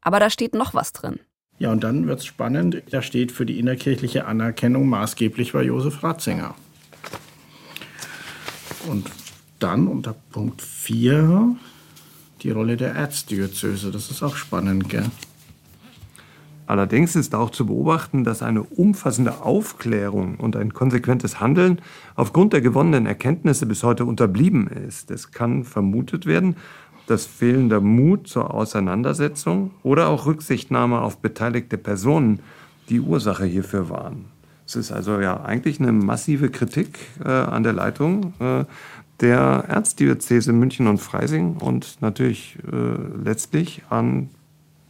Aber 0.00 0.20
da 0.20 0.30
steht 0.30 0.54
noch 0.54 0.74
was 0.74 0.92
drin. 0.92 1.18
Ja, 1.62 1.70
und 1.70 1.84
dann 1.84 2.08
wird 2.08 2.18
es 2.18 2.26
spannend. 2.26 2.82
Da 2.90 3.02
steht 3.02 3.30
für 3.30 3.46
die 3.46 3.60
innerkirchliche 3.60 4.26
Anerkennung 4.26 4.88
maßgeblich 4.88 5.54
war 5.54 5.62
Josef 5.62 6.02
Ratzinger. 6.02 6.56
Und 8.88 9.08
dann 9.60 9.86
unter 9.86 10.16
Punkt 10.32 10.60
4 10.60 11.54
die 12.42 12.50
Rolle 12.50 12.76
der 12.76 12.94
Erzdiözese. 12.94 13.92
Das 13.92 14.10
ist 14.10 14.24
auch 14.24 14.34
spannend, 14.34 14.88
gell? 14.88 15.04
Allerdings 16.66 17.14
ist 17.14 17.32
auch 17.32 17.50
zu 17.50 17.66
beobachten, 17.66 18.24
dass 18.24 18.42
eine 18.42 18.64
umfassende 18.64 19.42
Aufklärung 19.42 20.40
und 20.40 20.56
ein 20.56 20.74
konsequentes 20.74 21.38
Handeln 21.38 21.80
aufgrund 22.16 22.54
der 22.54 22.60
gewonnenen 22.60 23.06
Erkenntnisse 23.06 23.66
bis 23.66 23.84
heute 23.84 24.04
unterblieben 24.04 24.66
ist. 24.66 25.12
Es 25.12 25.30
kann 25.30 25.62
vermutet 25.62 26.26
werden, 26.26 26.56
dass 27.06 27.26
fehlender 27.26 27.80
Mut 27.80 28.28
zur 28.28 28.54
Auseinandersetzung 28.54 29.70
oder 29.82 30.08
auch 30.08 30.26
Rücksichtnahme 30.26 31.00
auf 31.00 31.18
beteiligte 31.18 31.78
Personen 31.78 32.40
die 32.88 33.00
Ursache 33.00 33.44
hierfür 33.44 33.88
waren. 33.88 34.26
Es 34.66 34.76
ist 34.76 34.92
also 34.92 35.20
ja 35.20 35.42
eigentlich 35.42 35.80
eine 35.80 35.92
massive 35.92 36.50
Kritik 36.50 36.98
äh, 37.24 37.28
an 37.28 37.62
der 37.62 37.72
Leitung 37.72 38.32
äh, 38.38 38.64
der 39.20 39.64
Erzdiözese 39.68 40.52
München 40.52 40.86
und 40.86 40.98
Freising 40.98 41.56
und 41.56 42.00
natürlich 42.00 42.58
äh, 42.70 43.22
letztlich 43.22 43.82
an 43.90 44.30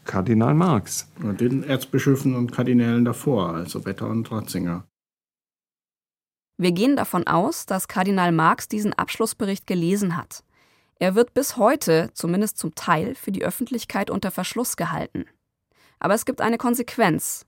Kardinal 0.04 0.54
Marx. 0.54 1.08
Und 1.22 1.40
den 1.40 1.62
Erzbischöfen 1.62 2.34
und 2.34 2.50
Kardinälen 2.50 3.04
davor, 3.04 3.54
also 3.54 3.84
Wetter 3.84 4.08
und 4.08 4.30
Ratzinger. 4.32 4.84
Wir 6.58 6.72
gehen 6.72 6.96
davon 6.96 7.26
aus, 7.26 7.66
dass 7.66 7.88
Kardinal 7.88 8.32
Marx 8.32 8.68
diesen 8.68 8.92
Abschlussbericht 8.92 9.66
gelesen 9.66 10.16
hat. 10.16 10.44
Er 11.02 11.16
wird 11.16 11.34
bis 11.34 11.56
heute, 11.56 12.10
zumindest 12.14 12.58
zum 12.58 12.76
Teil, 12.76 13.16
für 13.16 13.32
die 13.32 13.44
Öffentlichkeit 13.44 14.08
unter 14.08 14.30
Verschluss 14.30 14.76
gehalten. 14.76 15.24
Aber 15.98 16.14
es 16.14 16.24
gibt 16.24 16.40
eine 16.40 16.58
Konsequenz. 16.58 17.44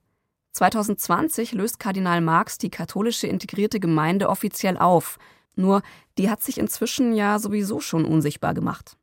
2020 0.51 1.53
löst 1.53 1.79
Kardinal 1.79 2.19
Marx 2.19 2.57
die 2.57 2.69
katholische 2.69 3.27
integrierte 3.27 3.79
Gemeinde 3.79 4.27
offiziell 4.27 4.75
auf. 4.75 5.19
Nur, 5.55 5.83
die 6.17 6.29
hat 6.29 6.41
sich 6.43 6.57
inzwischen 6.57 7.13
ja 7.13 7.39
sowieso 7.39 7.79
schon 7.79 8.03
unsichtbar 8.03 8.53
gemacht. 8.53 8.97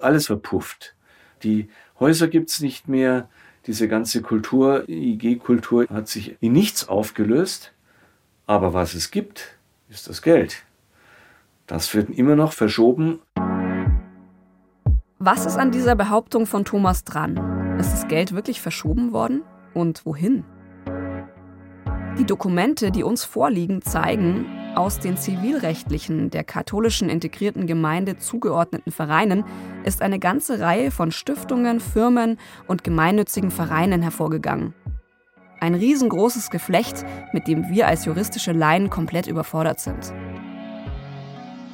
Alles 0.00 0.26
verpufft. 0.26 0.94
Die 1.42 1.70
Häuser 1.98 2.28
gibt 2.28 2.50
es 2.50 2.60
nicht 2.60 2.88
mehr. 2.88 3.30
Diese 3.66 3.88
ganze 3.88 4.20
Kultur, 4.20 4.86
IG-Kultur, 4.86 5.86
hat 5.88 6.08
sich 6.08 6.36
in 6.40 6.52
nichts 6.52 6.90
aufgelöst. 6.90 7.72
Aber 8.44 8.74
was 8.74 8.92
es 8.92 9.10
gibt, 9.10 9.56
ist 9.88 10.10
das 10.10 10.20
Geld. 10.20 10.62
Das 11.66 11.94
wird 11.94 12.10
immer 12.10 12.36
noch 12.36 12.52
verschoben 12.52 13.20
was 15.24 15.46
ist 15.46 15.56
an 15.56 15.70
dieser 15.70 15.96
Behauptung 15.96 16.44
von 16.44 16.66
Thomas 16.66 17.02
dran? 17.02 17.78
Ist 17.78 17.92
das 17.92 18.08
Geld 18.08 18.34
wirklich 18.34 18.60
verschoben 18.60 19.14
worden? 19.14 19.42
Und 19.72 20.04
wohin? 20.04 20.44
Die 22.18 22.26
Dokumente, 22.26 22.90
die 22.90 23.02
uns 23.02 23.24
vorliegen, 23.24 23.80
zeigen, 23.80 24.44
aus 24.74 24.98
den 24.98 25.16
zivilrechtlichen, 25.16 26.28
der 26.28 26.44
katholischen 26.44 27.08
integrierten 27.08 27.66
Gemeinde 27.66 28.18
zugeordneten 28.18 28.92
Vereinen 28.92 29.44
ist 29.84 30.02
eine 30.02 30.18
ganze 30.18 30.60
Reihe 30.60 30.90
von 30.90 31.10
Stiftungen, 31.10 31.80
Firmen 31.80 32.38
und 32.66 32.84
gemeinnützigen 32.84 33.50
Vereinen 33.50 34.02
hervorgegangen. 34.02 34.74
Ein 35.58 35.74
riesengroßes 35.74 36.50
Geflecht, 36.50 37.06
mit 37.32 37.48
dem 37.48 37.70
wir 37.70 37.88
als 37.88 38.04
juristische 38.04 38.52
Laien 38.52 38.90
komplett 38.90 39.26
überfordert 39.26 39.80
sind. 39.80 40.12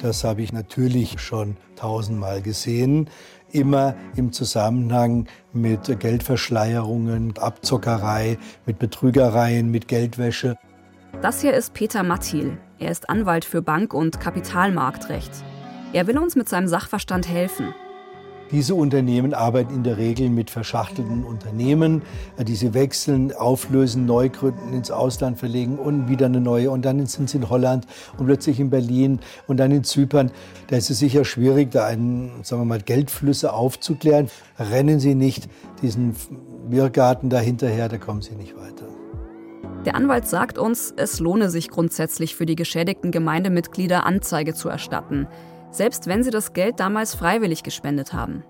Das 0.01 0.23
habe 0.23 0.41
ich 0.41 0.51
natürlich 0.51 1.19
schon 1.19 1.57
tausendmal 1.75 2.41
gesehen 2.41 3.09
immer 3.51 3.95
im 4.15 4.31
Zusammenhang 4.31 5.27
mit 5.53 5.99
Geldverschleierungen, 5.99 7.37
Abzockerei, 7.37 8.37
mit 8.65 8.79
Betrügereien, 8.79 9.69
mit 9.69 9.87
Geldwäsche. 9.87 10.57
Das 11.21 11.41
hier 11.41 11.53
ist 11.53 11.73
Peter 11.73 12.03
Mattil. 12.03 12.57
Er 12.79 12.91
ist 12.91 13.09
Anwalt 13.09 13.45
für 13.45 13.61
Bank- 13.61 13.93
und 13.93 14.19
Kapitalmarktrecht. 14.19 15.31
Er 15.93 16.07
will 16.07 16.17
uns 16.17 16.35
mit 16.35 16.47
seinem 16.47 16.67
Sachverstand 16.67 17.27
helfen. 17.27 17.73
Diese 18.51 18.75
Unternehmen 18.75 19.33
arbeiten 19.33 19.73
in 19.73 19.83
der 19.83 19.97
Regel 19.97 20.29
mit 20.29 20.49
verschachtelten 20.49 21.23
Unternehmen, 21.23 22.01
die 22.37 22.55
sie 22.55 22.73
wechseln, 22.73 23.33
auflösen, 23.33 24.05
neu 24.05 24.27
gründen, 24.27 24.73
ins 24.73 24.91
Ausland 24.91 25.39
verlegen 25.39 25.79
und 25.79 26.09
wieder 26.09 26.25
eine 26.25 26.41
neue. 26.41 26.69
Und 26.69 26.83
dann 26.83 27.05
sind 27.05 27.29
sie 27.29 27.37
in 27.37 27.49
Holland 27.49 27.87
und 28.17 28.25
plötzlich 28.25 28.59
in 28.59 28.69
Berlin 28.69 29.19
und 29.47 29.57
dann 29.57 29.71
in 29.71 29.85
Zypern. 29.85 30.31
Da 30.67 30.75
ist 30.75 30.89
es 30.89 30.99
sicher 30.99 31.23
schwierig, 31.23 31.71
da 31.71 31.85
einen, 31.85 32.43
sagen 32.43 32.61
wir 32.63 32.65
mal, 32.65 32.81
Geldflüsse 32.81 33.53
aufzuklären. 33.53 34.29
Rennen 34.59 34.99
Sie 34.99 35.15
nicht 35.15 35.47
diesen 35.81 36.13
Wirrgarten 36.67 37.29
dahinterher, 37.29 37.87
da 37.87 37.97
kommen 37.97 38.21
Sie 38.21 38.35
nicht 38.35 38.57
weiter. 38.57 38.85
Der 39.85 39.95
Anwalt 39.95 40.27
sagt 40.27 40.57
uns, 40.57 40.93
es 40.97 41.19
lohne 41.19 41.49
sich 41.49 41.69
grundsätzlich 41.69 42.35
für 42.35 42.45
die 42.45 42.55
geschädigten 42.55 43.11
Gemeindemitglieder 43.11 44.05
Anzeige 44.05 44.53
zu 44.53 44.67
erstatten 44.67 45.27
selbst 45.71 46.07
wenn 46.07 46.23
sie 46.23 46.31
das 46.31 46.53
Geld 46.53 46.79
damals 46.79 47.15
freiwillig 47.15 47.63
gespendet 47.63 48.13
haben. 48.13 48.43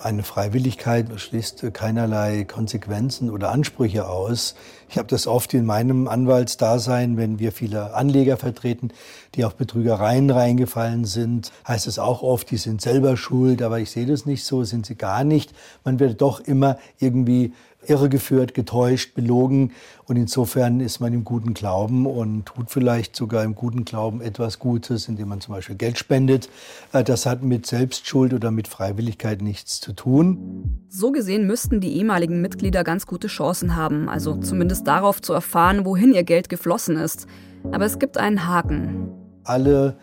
Eine 0.00 0.22
Freiwilligkeit 0.22 1.08
schließt 1.20 1.74
keinerlei 1.74 2.44
Konsequenzen 2.44 3.30
oder 3.30 3.50
Ansprüche 3.50 4.08
aus. 4.08 4.54
Ich 4.88 4.96
habe 4.96 5.08
das 5.08 5.26
oft 5.26 5.52
in 5.54 5.66
meinem 5.66 6.06
Anwaltsdasein, 6.06 7.16
wenn 7.16 7.40
wir 7.40 7.50
viele 7.50 7.94
Anleger 7.94 8.36
vertreten, 8.36 8.92
die 9.34 9.44
auf 9.44 9.56
Betrügereien 9.56 10.30
reingefallen 10.30 11.04
sind, 11.04 11.50
heißt 11.66 11.88
es 11.88 11.98
auch 11.98 12.22
oft, 12.22 12.48
die 12.52 12.58
sind 12.58 12.80
selber 12.80 13.16
schuld, 13.16 13.60
aber 13.60 13.80
ich 13.80 13.90
sehe 13.90 14.06
das 14.06 14.24
nicht 14.24 14.44
so, 14.44 14.62
sind 14.62 14.86
sie 14.86 14.94
gar 14.94 15.24
nicht. 15.24 15.52
Man 15.82 15.98
wird 15.98 16.20
doch 16.20 16.38
immer 16.38 16.78
irgendwie 17.00 17.52
irregeführt, 17.86 18.54
getäuscht, 18.54 19.14
belogen. 19.14 19.72
Und 20.06 20.16
insofern 20.16 20.80
ist 20.80 21.00
man 21.00 21.12
im 21.12 21.24
guten 21.24 21.54
Glauben 21.54 22.06
und 22.06 22.46
tut 22.46 22.70
vielleicht 22.70 23.14
sogar 23.14 23.44
im 23.44 23.54
guten 23.54 23.84
Glauben 23.84 24.20
etwas 24.20 24.58
Gutes, 24.58 25.08
indem 25.08 25.28
man 25.28 25.40
zum 25.40 25.54
Beispiel 25.54 25.76
Geld 25.76 25.98
spendet. 25.98 26.48
Äh, 26.92 27.04
das 27.04 27.26
hat 27.26 27.42
mit 27.42 27.66
Selbstschuld 27.66 28.32
oder 28.32 28.50
mit 28.50 28.68
Freiwilligkeit 28.68 29.42
nichts 29.42 29.80
zu 29.80 29.92
tun. 29.92 30.84
So 30.88 31.12
gesehen 31.12 31.46
müssten 31.46 31.80
die 31.80 31.96
ehemaligen 31.96 32.40
Mitglieder 32.40 32.84
ganz 32.84 33.06
gute 33.06 33.28
Chancen 33.28 33.76
haben, 33.76 34.08
also 34.08 34.36
zumindest 34.36 34.86
darauf 34.86 35.22
zu 35.22 35.32
erfahren, 35.32 35.84
wohin 35.84 36.12
ihr 36.12 36.24
Geld 36.24 36.48
geflossen 36.48 36.96
ist. 36.96 37.26
Aber 37.70 37.84
es 37.84 37.98
gibt 37.98 38.18
einen 38.18 38.46
Haken. 38.46 39.10
Alle 39.44 39.96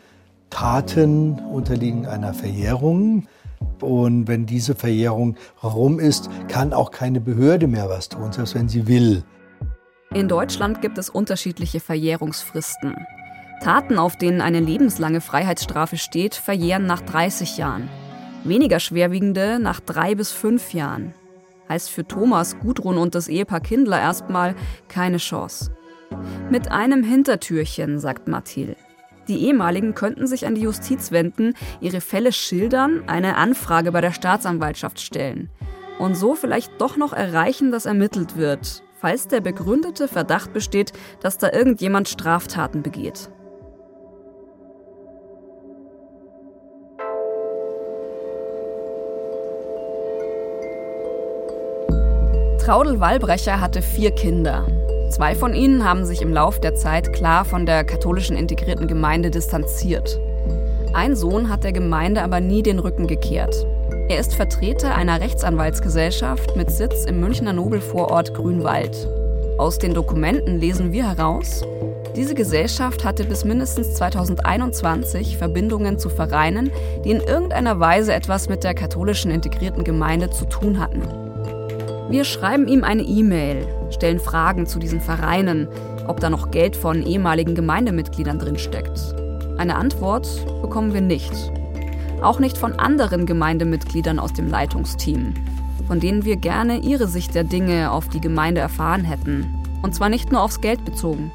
Taten 0.50 1.40
unterliegen 1.52 2.06
einer 2.06 2.34
Verjährung. 2.34 3.28
Und 3.82 4.28
wenn 4.28 4.46
diese 4.46 4.76
Verjährung 4.76 5.36
rum 5.64 6.00
ist, 6.00 6.30
kann 6.48 6.74
auch 6.74 6.92
keine 6.92 7.22
Behörde 7.22 7.68
mehr 7.68 7.90
was 7.90 8.10
tun, 8.10 8.32
selbst 8.32 8.56
wenn 8.56 8.70
sie 8.70 8.88
will. 8.88 9.24
In 10.14 10.28
Deutschland 10.28 10.82
gibt 10.82 10.98
es 10.98 11.10
unterschiedliche 11.10 11.80
Verjährungsfristen. 11.80 12.96
Taten, 13.62 13.98
auf 13.98 14.16
denen 14.16 14.42
eine 14.42 14.60
lebenslange 14.60 15.22
Freiheitsstrafe 15.22 15.98
steht, 15.98 16.36
verjähren 16.36 16.86
nach 16.86 17.02
30 17.02 17.58
Jahren. 17.58 17.90
Weniger 18.44 18.80
schwerwiegende 18.80 19.60
nach 19.60 19.80
drei 19.80 20.16
bis 20.16 20.32
fünf 20.32 20.74
Jahren. 20.74 21.14
Heißt 21.68 21.90
für 21.90 22.08
Thomas, 22.08 22.60
Gudrun 22.60 22.98
und 22.98 23.16
das 23.16 23.28
Ehepaar 23.28 23.60
Kindler 23.60 24.00
erstmal 24.00 24.56
keine 24.88 25.18
Chance. 25.18 25.76
Mit 26.52 26.72
einem 26.72 27.04
Hintertürchen, 27.04 28.00
sagt 28.00 28.28
Mathilde. 28.28 28.76
Die 29.28 29.46
ehemaligen 29.46 29.96
könnten 29.96 30.28
sich 30.28 30.46
an 30.46 30.56
die 30.56 30.62
Justiz 30.62 31.12
wenden, 31.12 31.54
ihre 31.82 32.02
Fälle 32.02 32.32
schildern, 32.32 33.04
eine 33.08 33.38
Anfrage 33.38 33.92
bei 33.92 34.02
der 34.02 34.12
Staatsanwaltschaft 34.12 35.00
stellen 35.00 35.50
und 36.00 36.16
so 36.16 36.36
vielleicht 36.36 36.80
doch 36.80 36.98
noch 36.98 37.14
erreichen, 37.14 37.72
dass 37.72 37.86
ermittelt 37.86 38.38
wird, 38.38 38.84
falls 39.00 39.28
der 39.28 39.42
begründete 39.42 40.08
Verdacht 40.08 40.54
besteht, 40.54 40.94
dass 41.22 41.38
da 41.38 41.52
irgendjemand 41.52 42.10
Straftaten 42.10 42.82
begeht. 42.84 43.30
Traudel 52.60 53.00
Wallbrecher 53.00 53.62
hatte 53.62 53.84
vier 53.84 54.10
Kinder. 54.10 54.66
Zwei 55.10 55.36
von 55.36 55.54
ihnen 55.54 55.84
haben 55.84 56.06
sich 56.06 56.22
im 56.22 56.34
Lauf 56.34 56.60
der 56.60 56.76
Zeit 56.76 57.14
klar 57.14 57.46
von 57.46 57.66
der 57.66 57.84
katholischen 57.84 58.36
integrierten 58.36 58.88
Gemeinde 58.88 59.32
distanziert. 59.32 60.20
Ein 60.94 61.16
Sohn 61.16 61.50
hat 61.50 61.64
der 61.64 61.74
Gemeinde 61.74 62.22
aber 62.22 62.40
nie 62.40 62.64
den 62.64 62.80
Rücken 62.80 63.08
gekehrt. 63.08 63.66
Er 64.10 64.20
ist 64.20 64.36
Vertreter 64.36 64.96
einer 64.96 65.20
Rechtsanwaltsgesellschaft 65.20 66.56
mit 66.56 66.72
Sitz 66.72 67.06
im 67.06 67.20
Münchner 67.20 67.54
Nobelvorort 67.54 68.34
Grünwald. 68.34 69.08
Aus 69.58 69.78
den 69.78 69.94
Dokumenten 69.94 70.60
lesen 70.60 70.92
wir 70.92 71.08
heraus, 71.08 71.64
diese 72.16 72.34
Gesellschaft 72.34 73.04
hatte 73.04 73.26
bis 73.26 73.44
mindestens 73.44 73.94
2021 73.96 75.38
Verbindungen 75.38 76.00
zu 76.00 76.10
Vereinen, 76.10 76.72
die 77.04 77.12
in 77.12 77.20
irgendeiner 77.20 77.82
Weise 77.82 78.14
etwas 78.14 78.48
mit 78.48 78.64
der 78.64 78.74
katholischen 78.74 79.32
integrierten 79.32 79.84
Gemeinde 79.84 80.30
zu 80.30 80.46
tun 80.46 80.80
hatten. 80.80 81.02
Wir 82.10 82.24
schreiben 82.24 82.70
ihm 82.70 82.86
eine 82.86 83.02
E-Mail, 83.02 83.68
stellen 83.96 84.20
Fragen 84.20 84.68
zu 84.68 84.78
diesen 84.78 85.02
Vereinen, 85.02 85.68
ob 86.08 86.20
da 86.20 86.30
noch 86.30 86.52
Geld 86.52 86.76
von 86.76 87.02
ehemaligen 87.02 87.56
Gemeindemitgliedern 87.56 88.38
drinsteckt. 88.38 89.16
Eine 89.58 89.76
Antwort 89.76 90.28
bekommen 90.62 90.94
wir 90.94 91.02
nicht. 91.02 91.32
Auch 92.22 92.40
nicht 92.40 92.58
von 92.58 92.74
anderen 92.74 93.26
Gemeindemitgliedern 93.26 94.20
aus 94.20 94.34
dem 94.34 94.48
Leitungsteam, 94.48 95.34
von 95.88 96.00
denen 96.00 96.26
wir 96.26 96.36
gerne 96.36 96.78
ihre 96.80 97.08
Sicht 97.08 97.34
der 97.34 97.44
Dinge 97.44 97.92
auf 97.92 98.10
die 98.10 98.22
Gemeinde 98.22 98.62
erfahren 98.62 99.04
hätten. 99.04 99.46
Und 99.82 99.96
zwar 99.96 100.10
nicht 100.10 100.32
nur 100.32 100.42
aufs 100.42 100.62
Geld 100.62 100.84
bezogen. 100.86 101.32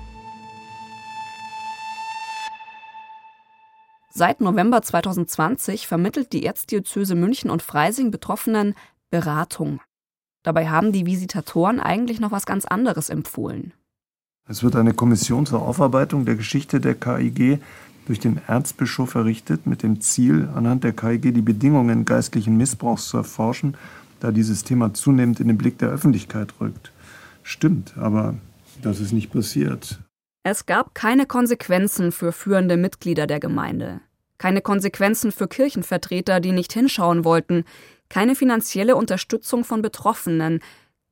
Seit 4.13 4.41
November 4.41 4.83
2020 4.83 5.87
vermittelt 5.87 6.33
die 6.33 6.45
Erzdiözese 6.45 7.15
München 7.15 7.49
und 7.49 7.63
Freising 7.63 8.11
Betroffenen 8.11 8.75
Beratung. 9.09 9.81
Dabei 10.43 10.69
haben 10.69 10.93
die 10.93 11.07
Visitatoren 11.07 11.81
eigentlich 11.81 12.21
noch 12.21 12.33
was 12.33 12.47
ganz 12.47 12.65
anderes 12.65 13.11
empfohlen. 13.11 13.73
Es 14.49 14.63
wird 14.63 14.75
eine 14.77 14.95
Kommission 14.95 15.47
zur 15.47 15.63
Aufarbeitung 15.63 16.25
der 16.25 16.37
Geschichte 16.37 16.81
der 16.81 16.95
KIG 16.95 17.61
durch 18.07 18.19
den 18.19 18.41
Erzbischof 18.49 19.15
errichtet, 19.15 19.67
mit 19.67 19.83
dem 19.83 20.01
Ziel, 20.01 20.49
anhand 20.55 20.83
der 20.83 20.93
KIG 20.93 21.33
die 21.33 21.43
Bedingungen 21.43 22.05
geistlichen 22.05 22.57
Missbrauchs 22.57 23.09
zu 23.09 23.19
erforschen, 23.19 23.77
da 24.19 24.33
dieses 24.33 24.65
Thema 24.65 24.93
zunehmend 24.95 25.41
in 25.41 25.49
den 25.49 25.59
Blick 25.59 25.79
der 25.79 25.91
Öffentlichkeit 25.91 26.55
rückt. 26.61 26.91
Stimmt, 27.43 27.97
aber 27.97 28.35
das 28.83 28.99
ist 28.99 29.13
nicht 29.13 29.33
passiert. 29.33 30.01
Es 30.43 30.67
gab 30.67 30.95
keine 30.95 31.27
Konsequenzen 31.27 32.13
für 32.13 32.33
führende 32.33 32.77
Mitglieder 32.77 33.27
der 33.27 33.41
Gemeinde. 33.41 34.01
Keine 34.39 34.63
Konsequenzen 34.63 35.33
für 35.33 35.49
Kirchenvertreter, 35.49 36.41
die 36.41 36.53
nicht 36.53 36.73
hinschauen 36.73 37.25
wollten, 37.25 37.65
keine 38.11 38.35
finanzielle 38.35 38.97
Unterstützung 38.97 39.65
von 39.65 39.81
Betroffenen, 39.81 40.61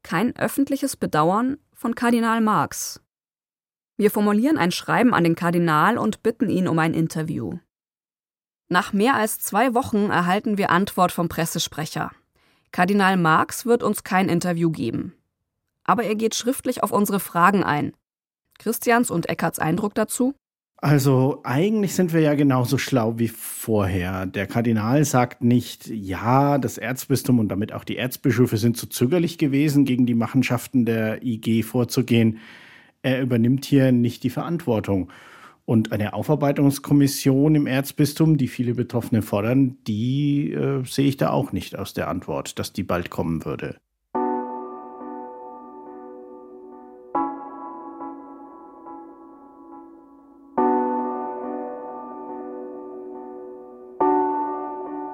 kein 0.03 0.37
öffentliches 0.37 0.97
Bedauern 0.97 1.57
von 1.73 1.95
Kardinal 1.95 2.43
Marx. 2.43 3.01
Wir 3.97 4.11
formulieren 4.11 4.59
ein 4.59 4.73
Schreiben 4.73 5.15
an 5.15 5.25
den 5.25 5.35
Kardinal 5.35 5.97
und 5.97 6.23
bitten 6.23 6.51
ihn 6.51 6.69
um 6.69 6.79
ein 6.79 6.93
Interview. 6.93 7.59
Nach 8.69 8.93
mehr 8.93 9.15
als 9.15 9.39
zwei 9.39 9.75
Wochen 9.75 10.11
erhalten 10.11 10.59
wir 10.59 10.71
Antwort 10.71 11.11
vom 11.11 11.29
Pressesprecher. 11.29 12.13
Kardinal 12.71 13.17
Marx 13.17 13.65
wird 13.65 13.83
uns 13.83 14.05
kein 14.05 14.29
Interview 14.29 14.71
geben. 14.71 15.15
Aber 15.85 16.05
er 16.05 16.17
geht 16.17 16.35
schriftlich 16.35 16.83
auf 16.83 16.93
unsere 16.93 17.19
Fragen 17.19 17.65
ein. 17.65 17.95
Christians 18.59 19.11
und 19.11 19.29
Eckarts 19.29 19.59
Eindruck 19.59 19.95
dazu? 19.95 20.35
Also 20.81 21.41
eigentlich 21.43 21.95
sind 21.95 22.12
wir 22.12 22.21
ja 22.21 22.35
genauso 22.35 22.79
schlau 22.79 23.19
wie 23.19 23.27
vorher. 23.27 24.27
Der 24.27 24.47
Kardinal 24.47 25.05
sagt 25.05 25.43
nicht, 25.43 25.88
ja, 25.88 26.57
das 26.59 26.79
Erzbistum 26.79 27.41
und 27.41 27.49
damit 27.49 27.73
auch 27.73 27.83
die 27.83 27.97
Erzbischöfe 27.97 28.57
sind 28.59 28.77
zu 28.77 28.87
zögerlich 28.87 29.38
gewesen, 29.38 29.85
gegen 29.85 30.07
die 30.07 30.14
Machenschaften 30.14 30.85
der 30.85 31.25
IG 31.25 31.64
vorzugehen. 31.64 32.38
Er 33.03 33.21
übernimmt 33.21 33.64
hier 33.64 33.91
nicht 33.91 34.23
die 34.23 34.31
Verantwortung. 34.31 35.11
Und 35.64 35.91
eine 35.91 36.14
Aufarbeitungskommission 36.14 37.57
im 37.57 37.67
Erzbistum, 37.67 38.37
die 38.38 38.49
viele 38.49 38.75
Betroffene 38.75 39.23
fordern, 39.23 39.79
die 39.88 40.53
äh, 40.53 40.85
sehe 40.85 41.09
ich 41.09 41.17
da 41.17 41.31
auch 41.31 41.51
nicht 41.51 41.77
aus 41.77 41.93
der 41.93 42.09
Antwort, 42.09 42.59
dass 42.59 42.73
die 42.73 42.85
bald 42.85 43.11
kommen 43.11 43.45
würde. 43.45 43.79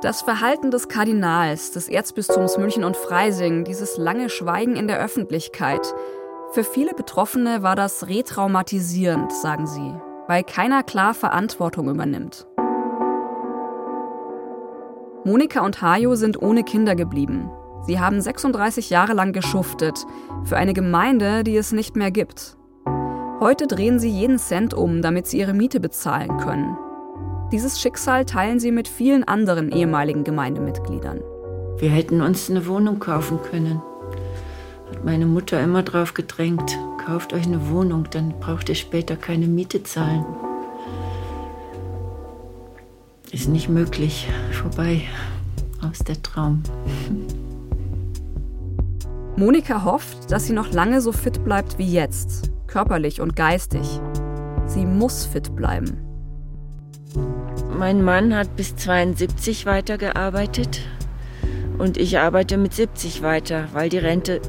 Das 0.05 0.21
Verhalten 0.21 0.71
des 0.71 0.89
Kardinals, 0.89 1.71
des 1.71 1.89
Erzbistums 1.89 2.59
München 2.59 2.85
und 2.85 2.95
Freising, 2.95 3.65
dieses 3.65 3.97
lange 3.97 4.29
Schweigen 4.29 4.77
in 4.77 4.87
der 4.87 5.03
Öffentlichkeit, 5.03 5.81
für 6.53 6.63
viele 6.63 6.93
Betroffene 6.93 7.63
war 7.63 7.75
das 7.75 8.07
retraumatisierend, 8.07 9.33
sagen 9.33 9.67
sie, 9.67 9.95
weil 10.27 10.45
keiner 10.45 10.83
klar 10.83 11.15
Verantwortung 11.15 11.89
übernimmt. 11.89 12.47
Monika 15.25 15.65
und 15.65 15.81
Hajo 15.81 16.17
sind 16.17 16.43
ohne 16.43 16.65
Kinder 16.65 16.97
geblieben. 16.97 17.51
Sie 17.87 17.99
haben 17.99 18.21
36 18.21 18.91
Jahre 18.91 19.15
lang 19.15 19.33
geschuftet 19.33 20.05
für 20.45 20.59
eine 20.59 20.75
Gemeinde, 20.75 21.45
die 21.45 21.57
es 21.57 21.73
nicht 21.73 21.97
mehr 21.97 22.11
gibt. 22.11 22.59
Heute 23.41 23.67
drehen 23.67 23.99
sie 23.99 24.11
jeden 24.11 24.39
Cent 24.39 24.75
um, 24.75 25.01
damit 25.01 25.29
sie 25.29 25.39
ihre 25.39 25.55
Miete 25.55 25.81
bezahlen 25.81 26.37
können. 26.37 26.77
Dieses 27.55 27.81
Schicksal 27.81 28.25
teilen 28.25 28.59
sie 28.59 28.73
mit 28.73 28.89
vielen 28.89 29.23
anderen 29.23 29.71
ehemaligen 29.71 30.25
Gemeindemitgliedern. 30.25 31.21
Wir 31.79 31.89
hätten 31.89 32.21
uns 32.21 32.51
eine 32.51 32.67
Wohnung 32.67 32.99
kaufen 32.99 33.39
können. 33.49 33.81
Hat 34.91 35.05
meine 35.05 35.25
Mutter 35.25 35.61
immer 35.63 35.85
drauf 35.85 36.15
gedrängt. 36.15 36.77
Kauft 37.07 37.33
euch 37.33 37.47
eine 37.47 37.71
Wohnung, 37.71 38.09
dann 38.11 38.35
braucht 38.41 38.71
ihr 38.71 38.75
später 38.75 39.15
keine 39.15 39.47
Miete 39.47 39.85
zahlen. 39.85 40.25
Ist 43.31 43.49
nicht 43.49 43.69
möglich. 43.69 44.29
Vorbei. 44.51 45.03
Aus 45.81 46.01
der 46.01 46.21
Traum. 46.25 46.61
Monika 49.37 49.85
hofft, 49.85 50.33
dass 50.33 50.47
sie 50.47 50.55
noch 50.55 50.73
lange 50.73 51.01
so 51.01 51.13
fit 51.13 51.45
bleibt 51.45 51.79
wie 51.79 51.87
jetzt, 51.89 52.51
körperlich 52.67 53.21
und 53.21 53.37
geistig. 53.37 54.01
Sie 54.67 54.85
muss 54.85 55.25
fit 55.25 55.55
bleiben. 55.55 56.14
Mein 57.77 58.05
Mann 58.05 58.37
hat 58.37 58.55
bis 58.55 58.77
72 58.77 59.67
weitergearbeitet 59.67 60.81
Und 61.77 61.97
ich 61.97 62.19
arbeite 62.19 62.57
mit 62.57 62.73
70 62.73 63.23
weiter, 63.23 63.69
weil 63.73 63.89
die 63.89 63.99
Rente 63.99 64.41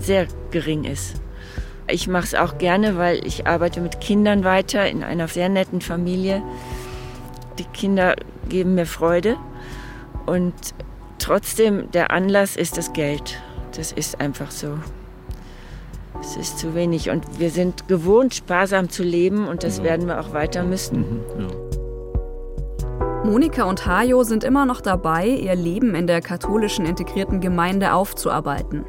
sehr 0.00 0.26
gering 0.50 0.84
ist. 0.84 1.14
Ich 1.86 2.08
mache 2.08 2.24
es 2.24 2.34
auch 2.34 2.58
gerne, 2.58 2.96
weil 2.96 3.24
ich 3.24 3.46
arbeite 3.46 3.80
mit 3.80 4.00
Kindern 4.00 4.42
weiter 4.42 4.88
in 4.88 5.04
einer 5.04 5.28
sehr 5.28 5.48
netten 5.48 5.82
Familie. 5.82 6.42
Die 7.58 7.64
Kinder 7.64 8.16
geben 8.48 8.74
mir 8.74 8.86
Freude 8.86 9.36
und 10.26 10.54
trotzdem 11.18 11.90
der 11.92 12.10
Anlass 12.10 12.56
ist 12.56 12.76
das 12.76 12.92
Geld. 12.92 13.40
Das 13.76 13.92
ist 13.92 14.20
einfach 14.20 14.50
so. 14.50 14.78
Es 16.20 16.36
ist 16.36 16.58
zu 16.58 16.74
wenig 16.74 17.10
und 17.10 17.38
wir 17.38 17.50
sind 17.50 17.86
gewohnt, 17.86 18.34
sparsam 18.34 18.88
zu 18.88 19.04
leben 19.04 19.46
und 19.46 19.62
das 19.62 19.82
werden 19.82 20.06
wir 20.06 20.20
auch 20.20 20.32
weiter 20.32 20.64
müssen. 20.64 21.00
Mhm, 21.00 21.73
Monika 23.24 23.64
und 23.64 23.86
Hajo 23.86 24.22
sind 24.22 24.44
immer 24.44 24.66
noch 24.66 24.82
dabei, 24.82 25.26
ihr 25.26 25.54
Leben 25.54 25.94
in 25.94 26.06
der 26.06 26.20
katholischen 26.20 26.84
integrierten 26.84 27.40
Gemeinde 27.40 27.94
aufzuarbeiten. 27.94 28.84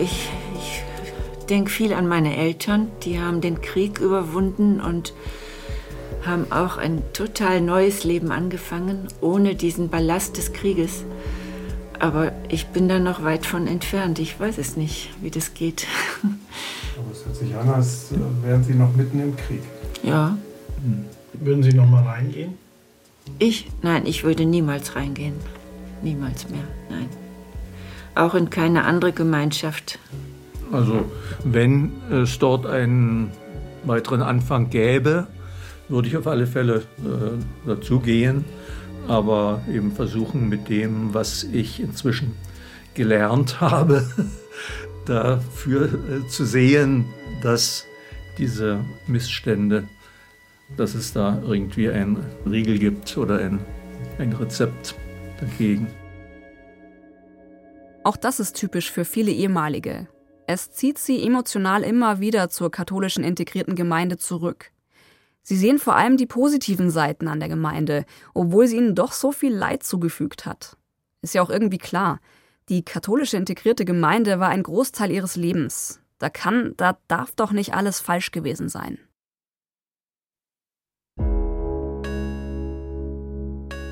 Ich, 0.00 0.30
ich 0.54 1.44
denke 1.46 1.70
viel 1.70 1.92
an 1.92 2.08
meine 2.08 2.34
Eltern. 2.34 2.90
Die 3.02 3.20
haben 3.20 3.42
den 3.42 3.60
Krieg 3.60 4.00
überwunden 4.00 4.80
und 4.80 5.12
haben 6.24 6.50
auch 6.50 6.78
ein 6.78 7.02
total 7.12 7.60
neues 7.60 8.02
Leben 8.02 8.32
angefangen, 8.32 9.08
ohne 9.20 9.54
diesen 9.54 9.90
Ballast 9.90 10.38
des 10.38 10.54
Krieges. 10.54 11.04
Aber 12.00 12.32
ich 12.48 12.68
bin 12.68 12.88
da 12.88 12.98
noch 12.98 13.22
weit 13.22 13.44
von 13.44 13.66
entfernt. 13.66 14.18
Ich 14.18 14.40
weiß 14.40 14.56
es 14.56 14.76
nicht, 14.76 15.10
wie 15.20 15.30
das 15.30 15.52
geht. 15.52 15.86
Aber 16.22 17.12
es 17.12 17.26
hört 17.26 17.36
sich 17.36 17.54
an, 17.54 17.68
als 17.68 18.06
wären 18.42 18.64
Sie 18.64 18.74
noch 18.74 18.96
mitten 18.96 19.20
im 19.20 19.36
Krieg. 19.36 19.60
Ja. 20.02 20.38
Hm. 20.82 21.04
Würden 21.40 21.62
Sie 21.62 21.72
noch 21.72 21.88
mal 21.88 22.04
reingehen? 22.04 22.54
Ich? 23.38 23.70
Nein, 23.82 24.06
ich 24.06 24.24
würde 24.24 24.44
niemals 24.44 24.96
reingehen. 24.96 25.34
Niemals 26.02 26.48
mehr, 26.50 26.64
nein. 26.90 27.08
Auch 28.14 28.34
in 28.34 28.50
keine 28.50 28.84
andere 28.84 29.12
Gemeinschaft. 29.12 29.98
Also, 30.70 31.04
wenn 31.44 31.92
es 32.10 32.38
dort 32.38 32.66
einen 32.66 33.30
weiteren 33.84 34.22
Anfang 34.22 34.70
gäbe, 34.70 35.26
würde 35.88 36.08
ich 36.08 36.16
auf 36.16 36.26
alle 36.26 36.46
Fälle 36.46 36.82
äh, 36.98 37.66
dazugehen 37.66 38.44
aber 39.08 39.62
eben 39.72 39.92
versuchen 39.92 40.48
mit 40.48 40.68
dem, 40.68 41.14
was 41.14 41.44
ich 41.44 41.80
inzwischen 41.80 42.34
gelernt 42.94 43.60
habe, 43.60 44.06
dafür 45.06 45.86
äh, 45.86 46.28
zu 46.28 46.44
sehen, 46.44 47.06
dass 47.42 47.86
diese 48.38 48.80
Missstände, 49.06 49.84
dass 50.76 50.94
es 50.94 51.12
da 51.12 51.40
irgendwie 51.42 51.88
ein 51.88 52.18
Riegel 52.46 52.78
gibt 52.78 53.16
oder 53.16 53.38
ein, 53.38 53.60
ein 54.18 54.32
Rezept 54.32 54.94
dagegen. 55.40 55.86
Auch 58.02 58.16
das 58.16 58.40
ist 58.40 58.56
typisch 58.56 58.90
für 58.90 59.04
viele 59.04 59.30
ehemalige. 59.30 60.08
Es 60.46 60.70
zieht 60.70 60.98
sie 60.98 61.24
emotional 61.26 61.82
immer 61.82 62.20
wieder 62.20 62.50
zur 62.50 62.70
katholischen 62.70 63.24
integrierten 63.24 63.74
Gemeinde 63.74 64.18
zurück. 64.18 64.70
Sie 65.42 65.56
sehen 65.56 65.78
vor 65.78 65.96
allem 65.96 66.16
die 66.16 66.26
positiven 66.26 66.90
Seiten 66.90 67.28
an 67.28 67.40
der 67.40 67.48
Gemeinde, 67.48 68.04
obwohl 68.34 68.66
sie 68.66 68.76
ihnen 68.76 68.94
doch 68.94 69.12
so 69.12 69.32
viel 69.32 69.54
Leid 69.54 69.82
zugefügt 69.82 70.46
hat. 70.46 70.76
Ist 71.22 71.34
ja 71.34 71.42
auch 71.42 71.50
irgendwie 71.50 71.78
klar. 71.78 72.20
Die 72.68 72.82
katholische 72.82 73.36
integrierte 73.36 73.84
Gemeinde 73.84 74.40
war 74.40 74.48
ein 74.48 74.62
Großteil 74.62 75.10
ihres 75.10 75.36
Lebens. 75.36 76.00
Da 76.18 76.30
kann, 76.30 76.74
da 76.76 76.98
darf 77.08 77.34
doch 77.34 77.52
nicht 77.52 77.74
alles 77.74 78.00
falsch 78.00 78.30
gewesen 78.30 78.68
sein. 78.68 78.98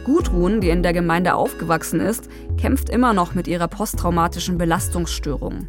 Gudrun, 0.04 0.60
die 0.60 0.70
in 0.70 0.82
der 0.82 0.92
Gemeinde 0.92 1.34
aufgewachsen 1.34 2.00
ist, 2.00 2.28
kämpft 2.56 2.88
immer 2.88 3.12
noch 3.12 3.34
mit 3.34 3.46
ihrer 3.46 3.68
posttraumatischen 3.68 4.58
Belastungsstörung. 4.58 5.68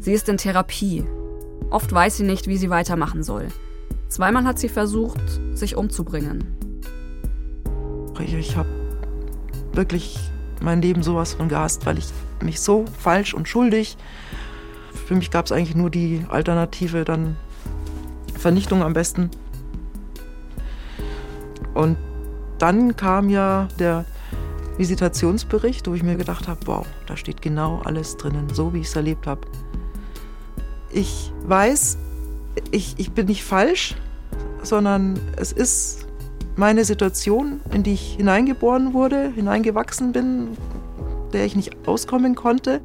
Sie 0.00 0.12
ist 0.12 0.28
in 0.28 0.36
Therapie. 0.36 1.04
Oft 1.70 1.92
weiß 1.92 2.18
sie 2.18 2.24
nicht, 2.24 2.46
wie 2.46 2.56
sie 2.56 2.70
weitermachen 2.70 3.22
soll. 3.22 3.48
Zweimal 4.08 4.44
hat 4.44 4.58
sie 4.58 4.68
versucht, 4.68 5.40
sich 5.54 5.76
umzubringen. 5.76 6.44
Ich 8.20 8.56
habe 8.56 8.68
wirklich 9.72 10.18
mein 10.62 10.80
Leben 10.80 11.02
sowas 11.02 11.34
von 11.34 11.48
gehasst, 11.48 11.84
weil 11.86 11.98
ich 11.98 12.06
mich 12.42 12.60
so 12.60 12.84
falsch 12.98 13.34
und 13.34 13.48
schuldig. 13.48 13.96
Für 15.06 15.14
mich 15.14 15.30
gab 15.30 15.46
es 15.46 15.52
eigentlich 15.52 15.74
nur 15.74 15.90
die 15.90 16.24
Alternative, 16.28 17.04
dann 17.04 17.36
Vernichtung 18.38 18.82
am 18.82 18.92
besten. 18.92 19.30
Und 21.74 21.96
dann 22.64 22.96
kam 22.96 23.28
ja 23.28 23.68
der 23.78 24.06
Visitationsbericht, 24.78 25.86
wo 25.86 25.92
ich 25.92 26.02
mir 26.02 26.16
gedacht 26.16 26.48
habe, 26.48 26.60
wow, 26.64 26.86
da 27.06 27.14
steht 27.14 27.42
genau 27.42 27.82
alles 27.84 28.16
drinnen, 28.16 28.48
so 28.54 28.72
wie 28.72 28.80
ich 28.80 28.86
es 28.86 28.96
erlebt 28.96 29.26
habe. 29.26 29.42
Ich 30.90 31.30
weiß, 31.42 31.98
ich, 32.70 32.94
ich 32.96 33.12
bin 33.12 33.26
nicht 33.26 33.44
falsch, 33.44 33.96
sondern 34.62 35.20
es 35.36 35.52
ist 35.52 36.06
meine 36.56 36.86
Situation, 36.86 37.60
in 37.70 37.82
die 37.82 37.92
ich 37.92 38.14
hineingeboren 38.14 38.94
wurde, 38.94 39.28
hineingewachsen 39.28 40.12
bin, 40.12 40.56
der 41.34 41.44
ich 41.44 41.56
nicht 41.56 41.76
auskommen 41.86 42.34
konnte. 42.34 42.80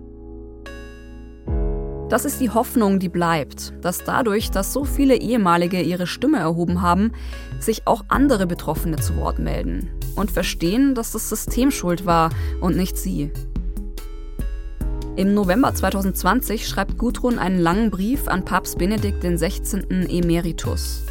Das 2.10 2.26
ist 2.26 2.42
die 2.42 2.50
Hoffnung, 2.50 2.98
die 2.98 3.08
bleibt, 3.08 3.72
dass 3.82 4.04
dadurch, 4.04 4.50
dass 4.50 4.74
so 4.74 4.84
viele 4.84 5.16
ehemalige 5.16 5.80
ihre 5.80 6.08
Stimme 6.08 6.40
erhoben 6.40 6.82
haben, 6.82 7.12
sich 7.60 7.86
auch 7.86 8.04
andere 8.08 8.48
Betroffene 8.48 8.96
zu 8.96 9.16
Wort 9.18 9.38
melden 9.38 9.92
und 10.16 10.32
verstehen, 10.32 10.96
dass 10.96 11.12
das 11.12 11.30
System 11.30 11.70
schuld 11.70 12.08
war 12.08 12.32
und 12.62 12.76
nicht 12.76 12.98
sie. 12.98 13.32
Im 15.18 15.36
November 15.36 15.72
2020 15.72 16.68
schreibt 16.68 16.98
Gudrun 16.98 17.38
einen 17.38 17.60
langen 17.60 17.92
Brief 17.92 18.28
an 18.28 18.44
Papst 18.44 18.80
Benedikt 18.80 19.22
XVI. 19.22 19.84
Emeritus. 20.10 21.04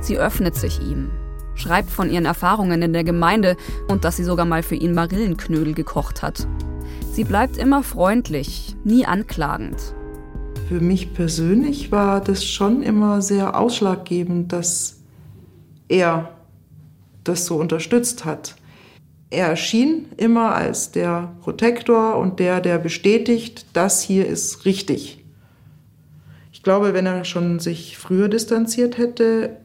Sie 0.00 0.18
öffnet 0.18 0.56
sich 0.56 0.80
ihm, 0.80 1.10
schreibt 1.54 1.90
von 1.90 2.10
ihren 2.10 2.24
Erfahrungen 2.24 2.82
in 2.82 2.92
der 2.92 3.04
Gemeinde 3.04 3.56
und 3.86 4.04
dass 4.04 4.16
sie 4.16 4.24
sogar 4.24 4.46
mal 4.46 4.64
für 4.64 4.74
ihn 4.74 4.94
Marillenknödel 4.94 5.74
gekocht 5.74 6.22
hat. 6.22 6.48
Sie 7.12 7.22
bleibt 7.22 7.56
immer 7.56 7.84
freundlich, 7.84 8.74
nie 8.82 9.06
anklagend. 9.06 9.94
Für 10.68 10.80
mich 10.80 11.12
persönlich 11.12 11.92
war 11.92 12.22
das 12.22 12.44
schon 12.44 12.82
immer 12.82 13.20
sehr 13.20 13.58
ausschlaggebend, 13.58 14.50
dass 14.50 15.02
er 15.88 16.30
das 17.22 17.44
so 17.44 17.56
unterstützt 17.56 18.24
hat. 18.24 18.56
Er 19.28 19.48
erschien 19.48 20.06
immer 20.16 20.54
als 20.54 20.90
der 20.90 21.34
Protektor 21.42 22.16
und 22.16 22.38
der, 22.40 22.62
der 22.62 22.78
bestätigt, 22.78 23.66
das 23.74 24.00
hier 24.00 24.26
ist 24.26 24.64
richtig. 24.64 25.22
Ich 26.52 26.62
glaube, 26.62 26.94
wenn 26.94 27.04
er 27.04 27.24
schon 27.24 27.58
sich 27.58 27.98
früher 27.98 28.28
distanziert 28.28 28.96
hätte, 28.96 29.58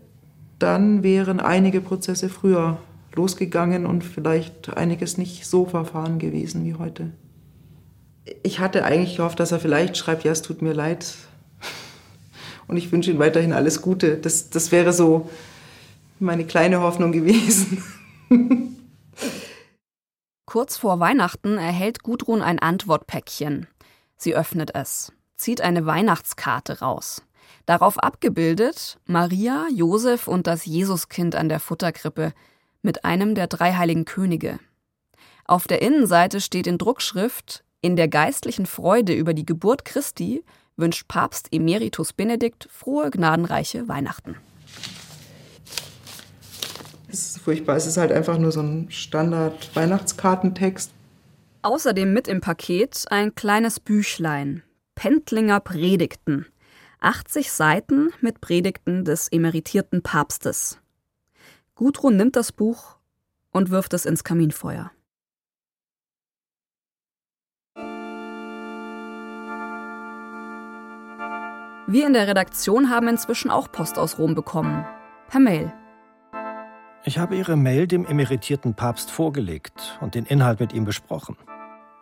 dann 0.57 1.01
wären 1.01 1.39
einige 1.39 1.79
Prozesse 1.79 2.27
früher 2.27 2.77
losgegangen 3.15 3.85
und 3.85 4.03
vielleicht 4.03 4.75
einiges 4.75 5.17
nicht 5.17 5.45
so 5.45 5.65
verfahren 5.65 6.19
gewesen 6.19 6.65
wie 6.65 6.73
heute. 6.73 7.11
Ich 8.43 8.59
hatte 8.59 8.83
eigentlich 8.83 9.17
gehofft, 9.17 9.39
dass 9.39 9.51
er 9.51 9.59
vielleicht 9.59 9.97
schreibt, 9.97 10.23
ja, 10.23 10.31
es 10.31 10.41
tut 10.41 10.61
mir 10.61 10.73
leid 10.73 11.15
und 12.67 12.77
ich 12.77 12.91
wünsche 12.91 13.11
ihm 13.11 13.19
weiterhin 13.19 13.53
alles 13.53 13.81
Gute. 13.81 14.17
Das, 14.17 14.49
das 14.49 14.71
wäre 14.71 14.93
so 14.93 15.29
meine 16.19 16.45
kleine 16.45 16.81
Hoffnung 16.81 17.11
gewesen. 17.11 17.83
Kurz 20.45 20.77
vor 20.77 20.99
Weihnachten 20.99 21.57
erhält 21.57 22.03
Gudrun 22.03 22.41
ein 22.41 22.59
Antwortpäckchen. 22.59 23.67
Sie 24.17 24.35
öffnet 24.35 24.75
es, 24.75 25.11
zieht 25.35 25.61
eine 25.61 25.85
Weihnachtskarte 25.85 26.79
raus. 26.79 27.23
Darauf 27.65 27.97
abgebildet 27.97 28.99
Maria, 29.05 29.67
Josef 29.73 30.27
und 30.27 30.47
das 30.47 30.65
Jesuskind 30.65 31.35
an 31.35 31.49
der 31.49 31.59
Futterkrippe 31.59 32.33
mit 32.81 33.05
einem 33.05 33.35
der 33.35 33.47
drei 33.47 33.73
heiligen 33.73 34.05
Könige. 34.05 34.59
Auf 35.45 35.67
der 35.67 35.81
Innenseite 35.81 36.41
steht 36.41 36.67
in 36.67 36.77
Druckschrift 36.77 37.63
In 37.81 37.95
der 37.95 38.09
geistlichen 38.09 38.65
Freude 38.65 39.13
über 39.13 39.33
die 39.33 39.45
Geburt 39.45 39.85
Christi 39.85 40.43
wünscht 40.75 41.07
Papst 41.07 41.47
Emeritus 41.51 42.11
Benedikt 42.11 42.67
frohe, 42.69 43.09
gnadenreiche 43.09 43.87
Weihnachten. 43.87 44.35
Es 47.07 47.35
ist 47.35 47.39
furchtbar, 47.39 47.77
es 47.77 47.87
ist 47.87 47.95
halt 47.95 48.11
einfach 48.11 48.37
nur 48.37 48.51
so 48.51 48.61
ein 48.61 48.91
Standard-Weihnachtskartentext. 48.91 50.91
Außerdem 51.61 52.11
mit 52.11 52.27
im 52.27 52.41
Paket 52.41 53.05
ein 53.09 53.33
kleines 53.33 53.79
Büchlein. 53.79 54.63
Pendlinger 54.95 55.61
Predigten. 55.61 56.47
80 56.99 57.49
Seiten 57.51 58.11
mit 58.19 58.41
Predigten 58.41 59.05
des 59.05 59.31
emeritierten 59.31 60.03
Papstes. 60.03 60.79
Gudrun 61.75 62.17
nimmt 62.17 62.35
das 62.35 62.51
Buch 62.51 62.97
und 63.51 63.69
wirft 63.69 63.93
es 63.93 64.05
ins 64.05 64.25
Kaminfeuer. 64.25 64.91
Wir 71.91 72.05
in 72.05 72.13
der 72.13 72.27
Redaktion 72.27 72.91
haben 72.91 73.07
inzwischen 73.07 73.49
auch 73.49 73.71
Post 73.71 73.97
aus 73.97 74.19
Rom 74.19 74.35
bekommen. 74.35 74.85
Per 75.27 75.39
Mail. 75.39 75.73
Ich 77.03 77.17
habe 77.17 77.35
Ihre 77.35 77.57
Mail 77.57 77.87
dem 77.87 78.05
emeritierten 78.05 78.75
Papst 78.75 79.09
vorgelegt 79.09 79.97
und 79.99 80.13
den 80.13 80.25
Inhalt 80.25 80.59
mit 80.59 80.71
ihm 80.71 80.85
besprochen. 80.85 81.35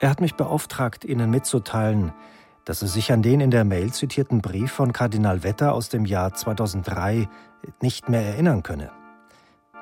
Er 0.01 0.09
hat 0.09 0.19
mich 0.19 0.35
beauftragt, 0.35 1.05
Ihnen 1.05 1.29
mitzuteilen, 1.29 2.11
dass 2.65 2.81
er 2.81 2.89
sich 2.89 3.13
an 3.13 3.21
den 3.21 3.39
in 3.39 3.49
der 3.49 3.63
Mail 3.63 3.93
zitierten 3.93 4.41
Brief 4.41 4.73
von 4.73 4.91
Kardinal 4.91 5.43
Wetter 5.43 5.71
aus 5.71 5.87
dem 5.87 6.03
Jahr 6.03 6.33
2003 6.33 7.29
nicht 7.81 8.09
mehr 8.09 8.23
erinnern 8.23 8.63
könne. 8.63 8.91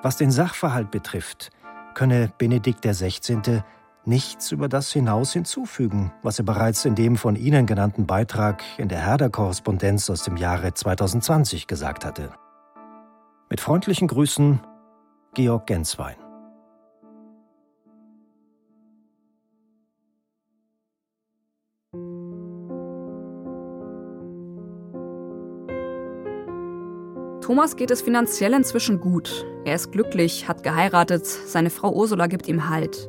Was 0.04 0.18
den 0.18 0.30
Sachverhalt 0.30 0.92
betrifft, 0.92 1.50
könne 1.96 2.32
Benedikt 2.38 2.86
XVI. 2.86 3.64
Nichts 4.08 4.52
über 4.52 4.70
das 4.70 4.92
hinaus 4.92 5.34
hinzufügen, 5.34 6.12
was 6.24 6.40
er 6.40 6.46
bereits 6.46 6.86
in 6.86 6.96
dem 6.96 7.16
von 7.16 7.36
Ihnen 7.36 7.66
genannten 7.66 8.06
Beitrag 8.06 8.64
in 8.78 8.88
der 8.88 9.00
Herder-Korrespondenz 9.00 10.10
aus 10.10 10.24
dem 10.24 10.38
Jahre 10.38 10.74
2020 10.74 11.68
gesagt 11.68 12.06
hatte. 12.06 12.32
Mit 13.50 13.62
freundlichen 13.62 14.08
Grüßen, 14.08 14.60
Georg 15.34 15.68
Genswein. 15.68 16.16
Thomas 27.42 27.76
geht 27.76 27.92
es 27.92 28.02
finanziell 28.02 28.54
inzwischen 28.54 29.00
gut. 29.00 29.46
Er 29.66 29.76
ist 29.76 29.92
glücklich, 29.92 30.48
hat 30.48 30.64
geheiratet, 30.64 31.28
seine 31.28 31.70
Frau 31.70 31.94
Ursula 31.94 32.26
gibt 32.26 32.48
ihm 32.48 32.70
Halt. 32.70 33.08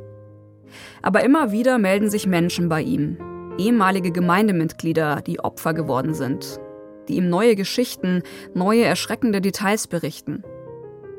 Aber 1.03 1.25
immer 1.25 1.53
wieder 1.53 1.79
melden 1.79 2.11
sich 2.11 2.27
Menschen 2.27 2.69
bei 2.69 2.83
ihm, 2.83 3.19
ehemalige 3.59 4.11
Gemeindemitglieder, 4.11 5.23
die 5.27 5.41
Opfer 5.41 5.75
geworden 5.75 6.15
sind, 6.15 6.61
die 7.09 7.17
ihm 7.17 7.29
neue 7.29 7.57
Geschichten, 7.57 8.23
neue 8.55 8.85
erschreckende 8.85 9.41
Details 9.41 9.87
berichten. 9.87 10.43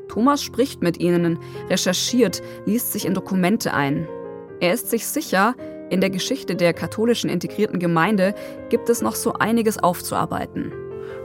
Thomas 0.08 0.42
spricht 0.42 0.82
mit 0.82 0.98
ihnen, 1.00 1.38
recherchiert, 1.68 2.42
liest 2.66 2.92
sich 2.92 3.06
in 3.06 3.14
Dokumente 3.14 3.74
ein. 3.74 4.08
Er 4.60 4.72
ist 4.72 4.90
sich 4.90 5.06
sicher, 5.06 5.54
in 5.90 6.00
der 6.00 6.10
Geschichte 6.10 6.54
der 6.54 6.74
katholischen 6.74 7.30
integrierten 7.30 7.78
Gemeinde 7.78 8.34
gibt 8.68 8.88
es 8.88 9.00
noch 9.00 9.14
so 9.14 9.34
einiges 9.34 9.78
aufzuarbeiten. 9.78 10.72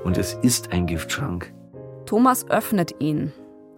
Und 0.03 0.17
es 0.17 0.33
ist 0.41 0.71
ein 0.71 0.85
Giftschrank. 0.85 1.53
Thomas 2.05 2.49
öffnet 2.49 2.95
ihn, 2.99 3.31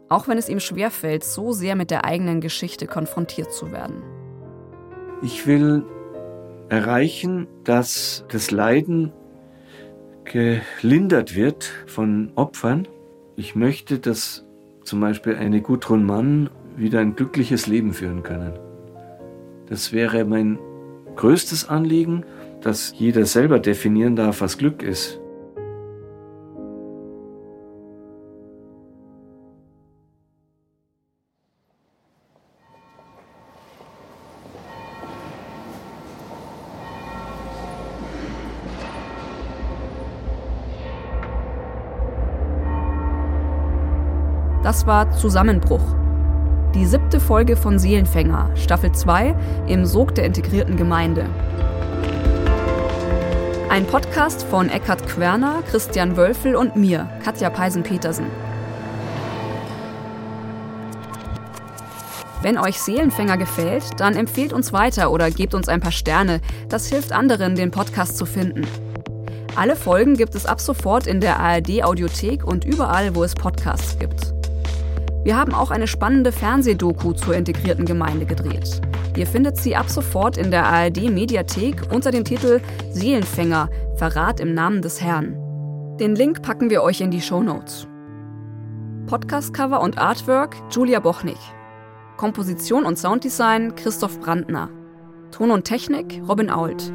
auch 0.10 0.28
wenn 0.28 0.38
es 0.38 0.50
ihm 0.50 0.60
schwerfällt, 0.60 1.24
so 1.24 1.54
sehr 1.54 1.76
mit 1.76 1.92
der 1.92 2.06
eigenen 2.06 2.42
Geschichte 2.42 2.88
konfrontiert 2.88 3.52
zu 3.54 3.72
werden. 3.72 4.04
Ich 5.26 5.48
will 5.48 5.84
erreichen, 6.70 7.48
dass 7.64 8.26
das 8.32 8.52
Leiden 8.52 9.12
gelindert 10.24 11.36
wird 11.36 11.64
von 11.88 12.32
Opfern. 12.36 12.88
Ich 13.36 13.56
möchte, 13.56 13.98
dass 13.98 14.46
zum 14.84 15.00
Beispiel 15.00 15.36
eine 15.36 15.62
Gudrun 15.62 16.04
Mann 16.04 16.52
wieder 16.78 17.00
ein 17.00 17.16
glückliches 17.16 17.66
Leben 17.66 17.94
führen 17.94 18.22
können. 18.22 18.54
Das 19.68 19.92
wäre 19.92 20.26
mein 20.26 20.60
größtes 21.16 21.70
Anliegen, 21.70 22.24
dass 22.62 22.94
jeder 22.96 23.26
selber 23.26 23.58
definieren 23.58 24.16
darf, 24.16 24.42
was 24.42 24.60
Glück 24.60 24.84
ist. 24.84 25.20
Das 44.66 44.88
war 44.88 45.12
Zusammenbruch. 45.12 45.94
Die 46.74 46.88
siebte 46.88 47.20
Folge 47.20 47.56
von 47.56 47.78
Seelenfänger, 47.78 48.50
Staffel 48.56 48.92
2, 48.92 49.36
im 49.68 49.86
Sog 49.86 50.16
der 50.16 50.26
integrierten 50.26 50.76
Gemeinde. 50.76 51.28
Ein 53.70 53.86
Podcast 53.86 54.42
von 54.42 54.70
Eckhard 54.70 55.08
Querner, 55.08 55.62
Christian 55.70 56.18
Wölfel 56.18 56.56
und 56.56 56.76
mir, 56.76 57.08
Katja 57.24 57.52
Peisen-Petersen. 57.52 58.26
Wenn 62.42 62.58
euch 62.58 62.80
Seelenfänger 62.80 63.38
gefällt, 63.38 64.00
dann 64.00 64.16
empfehlt 64.16 64.52
uns 64.52 64.74
weiter 64.74 65.12
oder 65.12 65.30
gebt 65.30 65.54
uns 65.54 65.70
ein 65.70 65.80
paar 65.80 65.92
Sterne. 65.92 66.42
Das 66.70 66.88
hilft 66.88 67.12
anderen, 67.12 67.56
den 67.56 67.70
Podcast 67.70 68.18
zu 68.18 68.26
finden. 68.26 68.66
Alle 69.56 69.76
Folgen 69.76 70.18
gibt 70.18 70.34
es 70.34 70.48
ab 70.48 70.60
sofort 70.60 71.06
in 71.06 71.22
der 71.22 71.40
ARD 71.40 71.84
Audiothek 71.84 72.44
und 72.44 72.66
überall, 72.66 73.14
wo 73.14 73.24
es 73.24 73.36
Podcasts 73.36 74.00
gibt. 74.00 74.35
Wir 75.26 75.36
haben 75.36 75.56
auch 75.56 75.72
eine 75.72 75.88
spannende 75.88 76.32
Fernsehdoku 76.32 77.14
zur 77.14 77.34
integrierten 77.36 77.86
Gemeinde 77.86 78.28
gedreht. 78.28 78.80
Ihr 79.18 79.26
findet 79.26 79.58
sie 79.58 79.76
ab 79.76 79.90
sofort 79.90 80.38
in 80.38 80.52
der 80.52 80.68
ARD 80.68 81.10
Mediathek 81.10 81.92
unter 81.92 82.12
dem 82.12 82.24
Titel 82.24 82.62
Seelenfänger, 82.92 83.70
Verrat 83.96 84.40
im 84.40 84.54
Namen 84.54 84.84
des 84.84 85.02
Herrn. 85.02 85.36
Den 86.00 86.14
Link 86.14 86.44
packen 86.44 86.70
wir 86.70 86.84
euch 86.84 87.02
in 87.02 87.10
die 87.10 87.22
Show 87.22 87.42
Notes. 87.42 87.88
Podcastcover 89.08 89.82
und 89.82 89.98
Artwork 89.98 90.58
Julia 90.70 91.00
Bochnig. 91.00 91.40
Komposition 92.18 92.86
und 92.86 93.00
Sounddesign 93.00 93.74
Christoph 93.74 94.20
Brandner. 94.20 94.70
Ton 95.32 95.50
und 95.50 95.64
Technik 95.64 96.22
Robin 96.30 96.52
Ault. 96.52 96.94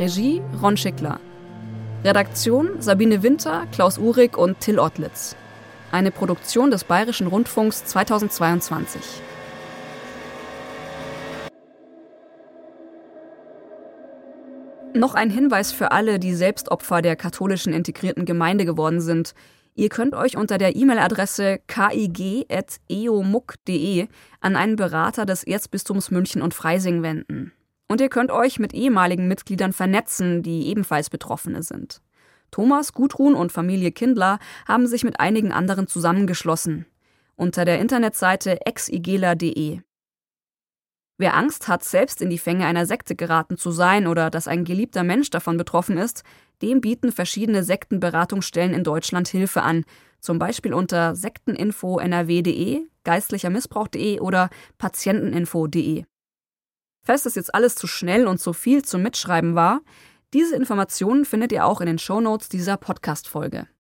Regie 0.00 0.42
Ron 0.60 0.76
Schickler. 0.76 1.20
Redaktion 2.02 2.80
Sabine 2.80 3.22
Winter, 3.22 3.66
Klaus 3.70 3.98
Uhrig 3.98 4.36
und 4.36 4.58
Till 4.58 4.80
Ottlitz 4.80 5.36
eine 5.92 6.10
Produktion 6.10 6.70
des 6.70 6.84
Bayerischen 6.84 7.26
Rundfunks 7.26 7.84
2022. 7.84 9.00
Noch 14.94 15.14
ein 15.14 15.30
Hinweis 15.30 15.72
für 15.72 15.90
alle, 15.92 16.18
die 16.18 16.34
selbst 16.34 16.70
Opfer 16.70 17.00
der 17.00 17.16
katholischen 17.16 17.72
integrierten 17.72 18.26
Gemeinde 18.26 18.64
geworden 18.64 19.00
sind. 19.00 19.34
Ihr 19.74 19.88
könnt 19.88 20.14
euch 20.14 20.36
unter 20.36 20.58
der 20.58 20.76
E-Mail-Adresse 20.76 21.60
kig.eomuk.de 21.66 22.48
an 24.40 24.56
einen 24.56 24.76
Berater 24.76 25.24
des 25.24 25.44
Erzbistums 25.44 26.10
München 26.10 26.42
und 26.42 26.52
Freising 26.52 27.02
wenden. 27.02 27.52
Und 27.88 28.02
ihr 28.02 28.10
könnt 28.10 28.30
euch 28.30 28.58
mit 28.58 28.74
ehemaligen 28.74 29.28
Mitgliedern 29.28 29.72
vernetzen, 29.72 30.42
die 30.42 30.68
ebenfalls 30.68 31.08
Betroffene 31.08 31.62
sind. 31.62 32.02
Thomas, 32.52 32.92
Gudrun 32.92 33.34
und 33.34 33.50
Familie 33.50 33.90
Kindler 33.90 34.38
haben 34.68 34.86
sich 34.86 35.02
mit 35.02 35.18
einigen 35.18 35.50
anderen 35.50 35.88
zusammengeschlossen. 35.88 36.86
Unter 37.34 37.64
der 37.64 37.80
Internetseite 37.80 38.64
exigela.de. 38.66 39.80
Wer 41.18 41.34
Angst 41.34 41.68
hat, 41.68 41.82
selbst 41.82 42.20
in 42.20 42.30
die 42.30 42.38
Fänge 42.38 42.66
einer 42.66 42.84
Sekte 42.84 43.16
geraten 43.16 43.56
zu 43.56 43.70
sein 43.70 44.06
oder 44.06 44.30
dass 44.30 44.48
ein 44.48 44.64
geliebter 44.64 45.02
Mensch 45.02 45.30
davon 45.30 45.56
betroffen 45.56 45.96
ist, 45.96 46.24
dem 46.60 46.80
bieten 46.80 47.10
verschiedene 47.10 47.64
Sektenberatungsstellen 47.64 48.74
in 48.74 48.84
Deutschland 48.84 49.28
Hilfe 49.28 49.62
an, 49.62 49.84
zum 50.20 50.38
Beispiel 50.38 50.74
unter 50.74 51.16
sekteninfo.nrw.de, 51.16 52.86
geistlichermissbrauch.de 53.04 54.20
oder 54.20 54.50
patienteninfo.de. 54.78 56.04
Falls 57.04 57.24
das 57.24 57.34
jetzt 57.34 57.54
alles 57.54 57.74
zu 57.74 57.86
schnell 57.86 58.26
und 58.26 58.38
zu 58.38 58.52
viel 58.52 58.84
zum 58.84 59.02
Mitschreiben 59.02 59.54
war, 59.54 59.80
diese 60.32 60.56
Informationen 60.56 61.24
findet 61.24 61.52
ihr 61.52 61.66
auch 61.66 61.80
in 61.80 61.86
den 61.86 61.98
Shownotes 61.98 62.48
dieser 62.48 62.78
Podcast-Folge. 62.78 63.66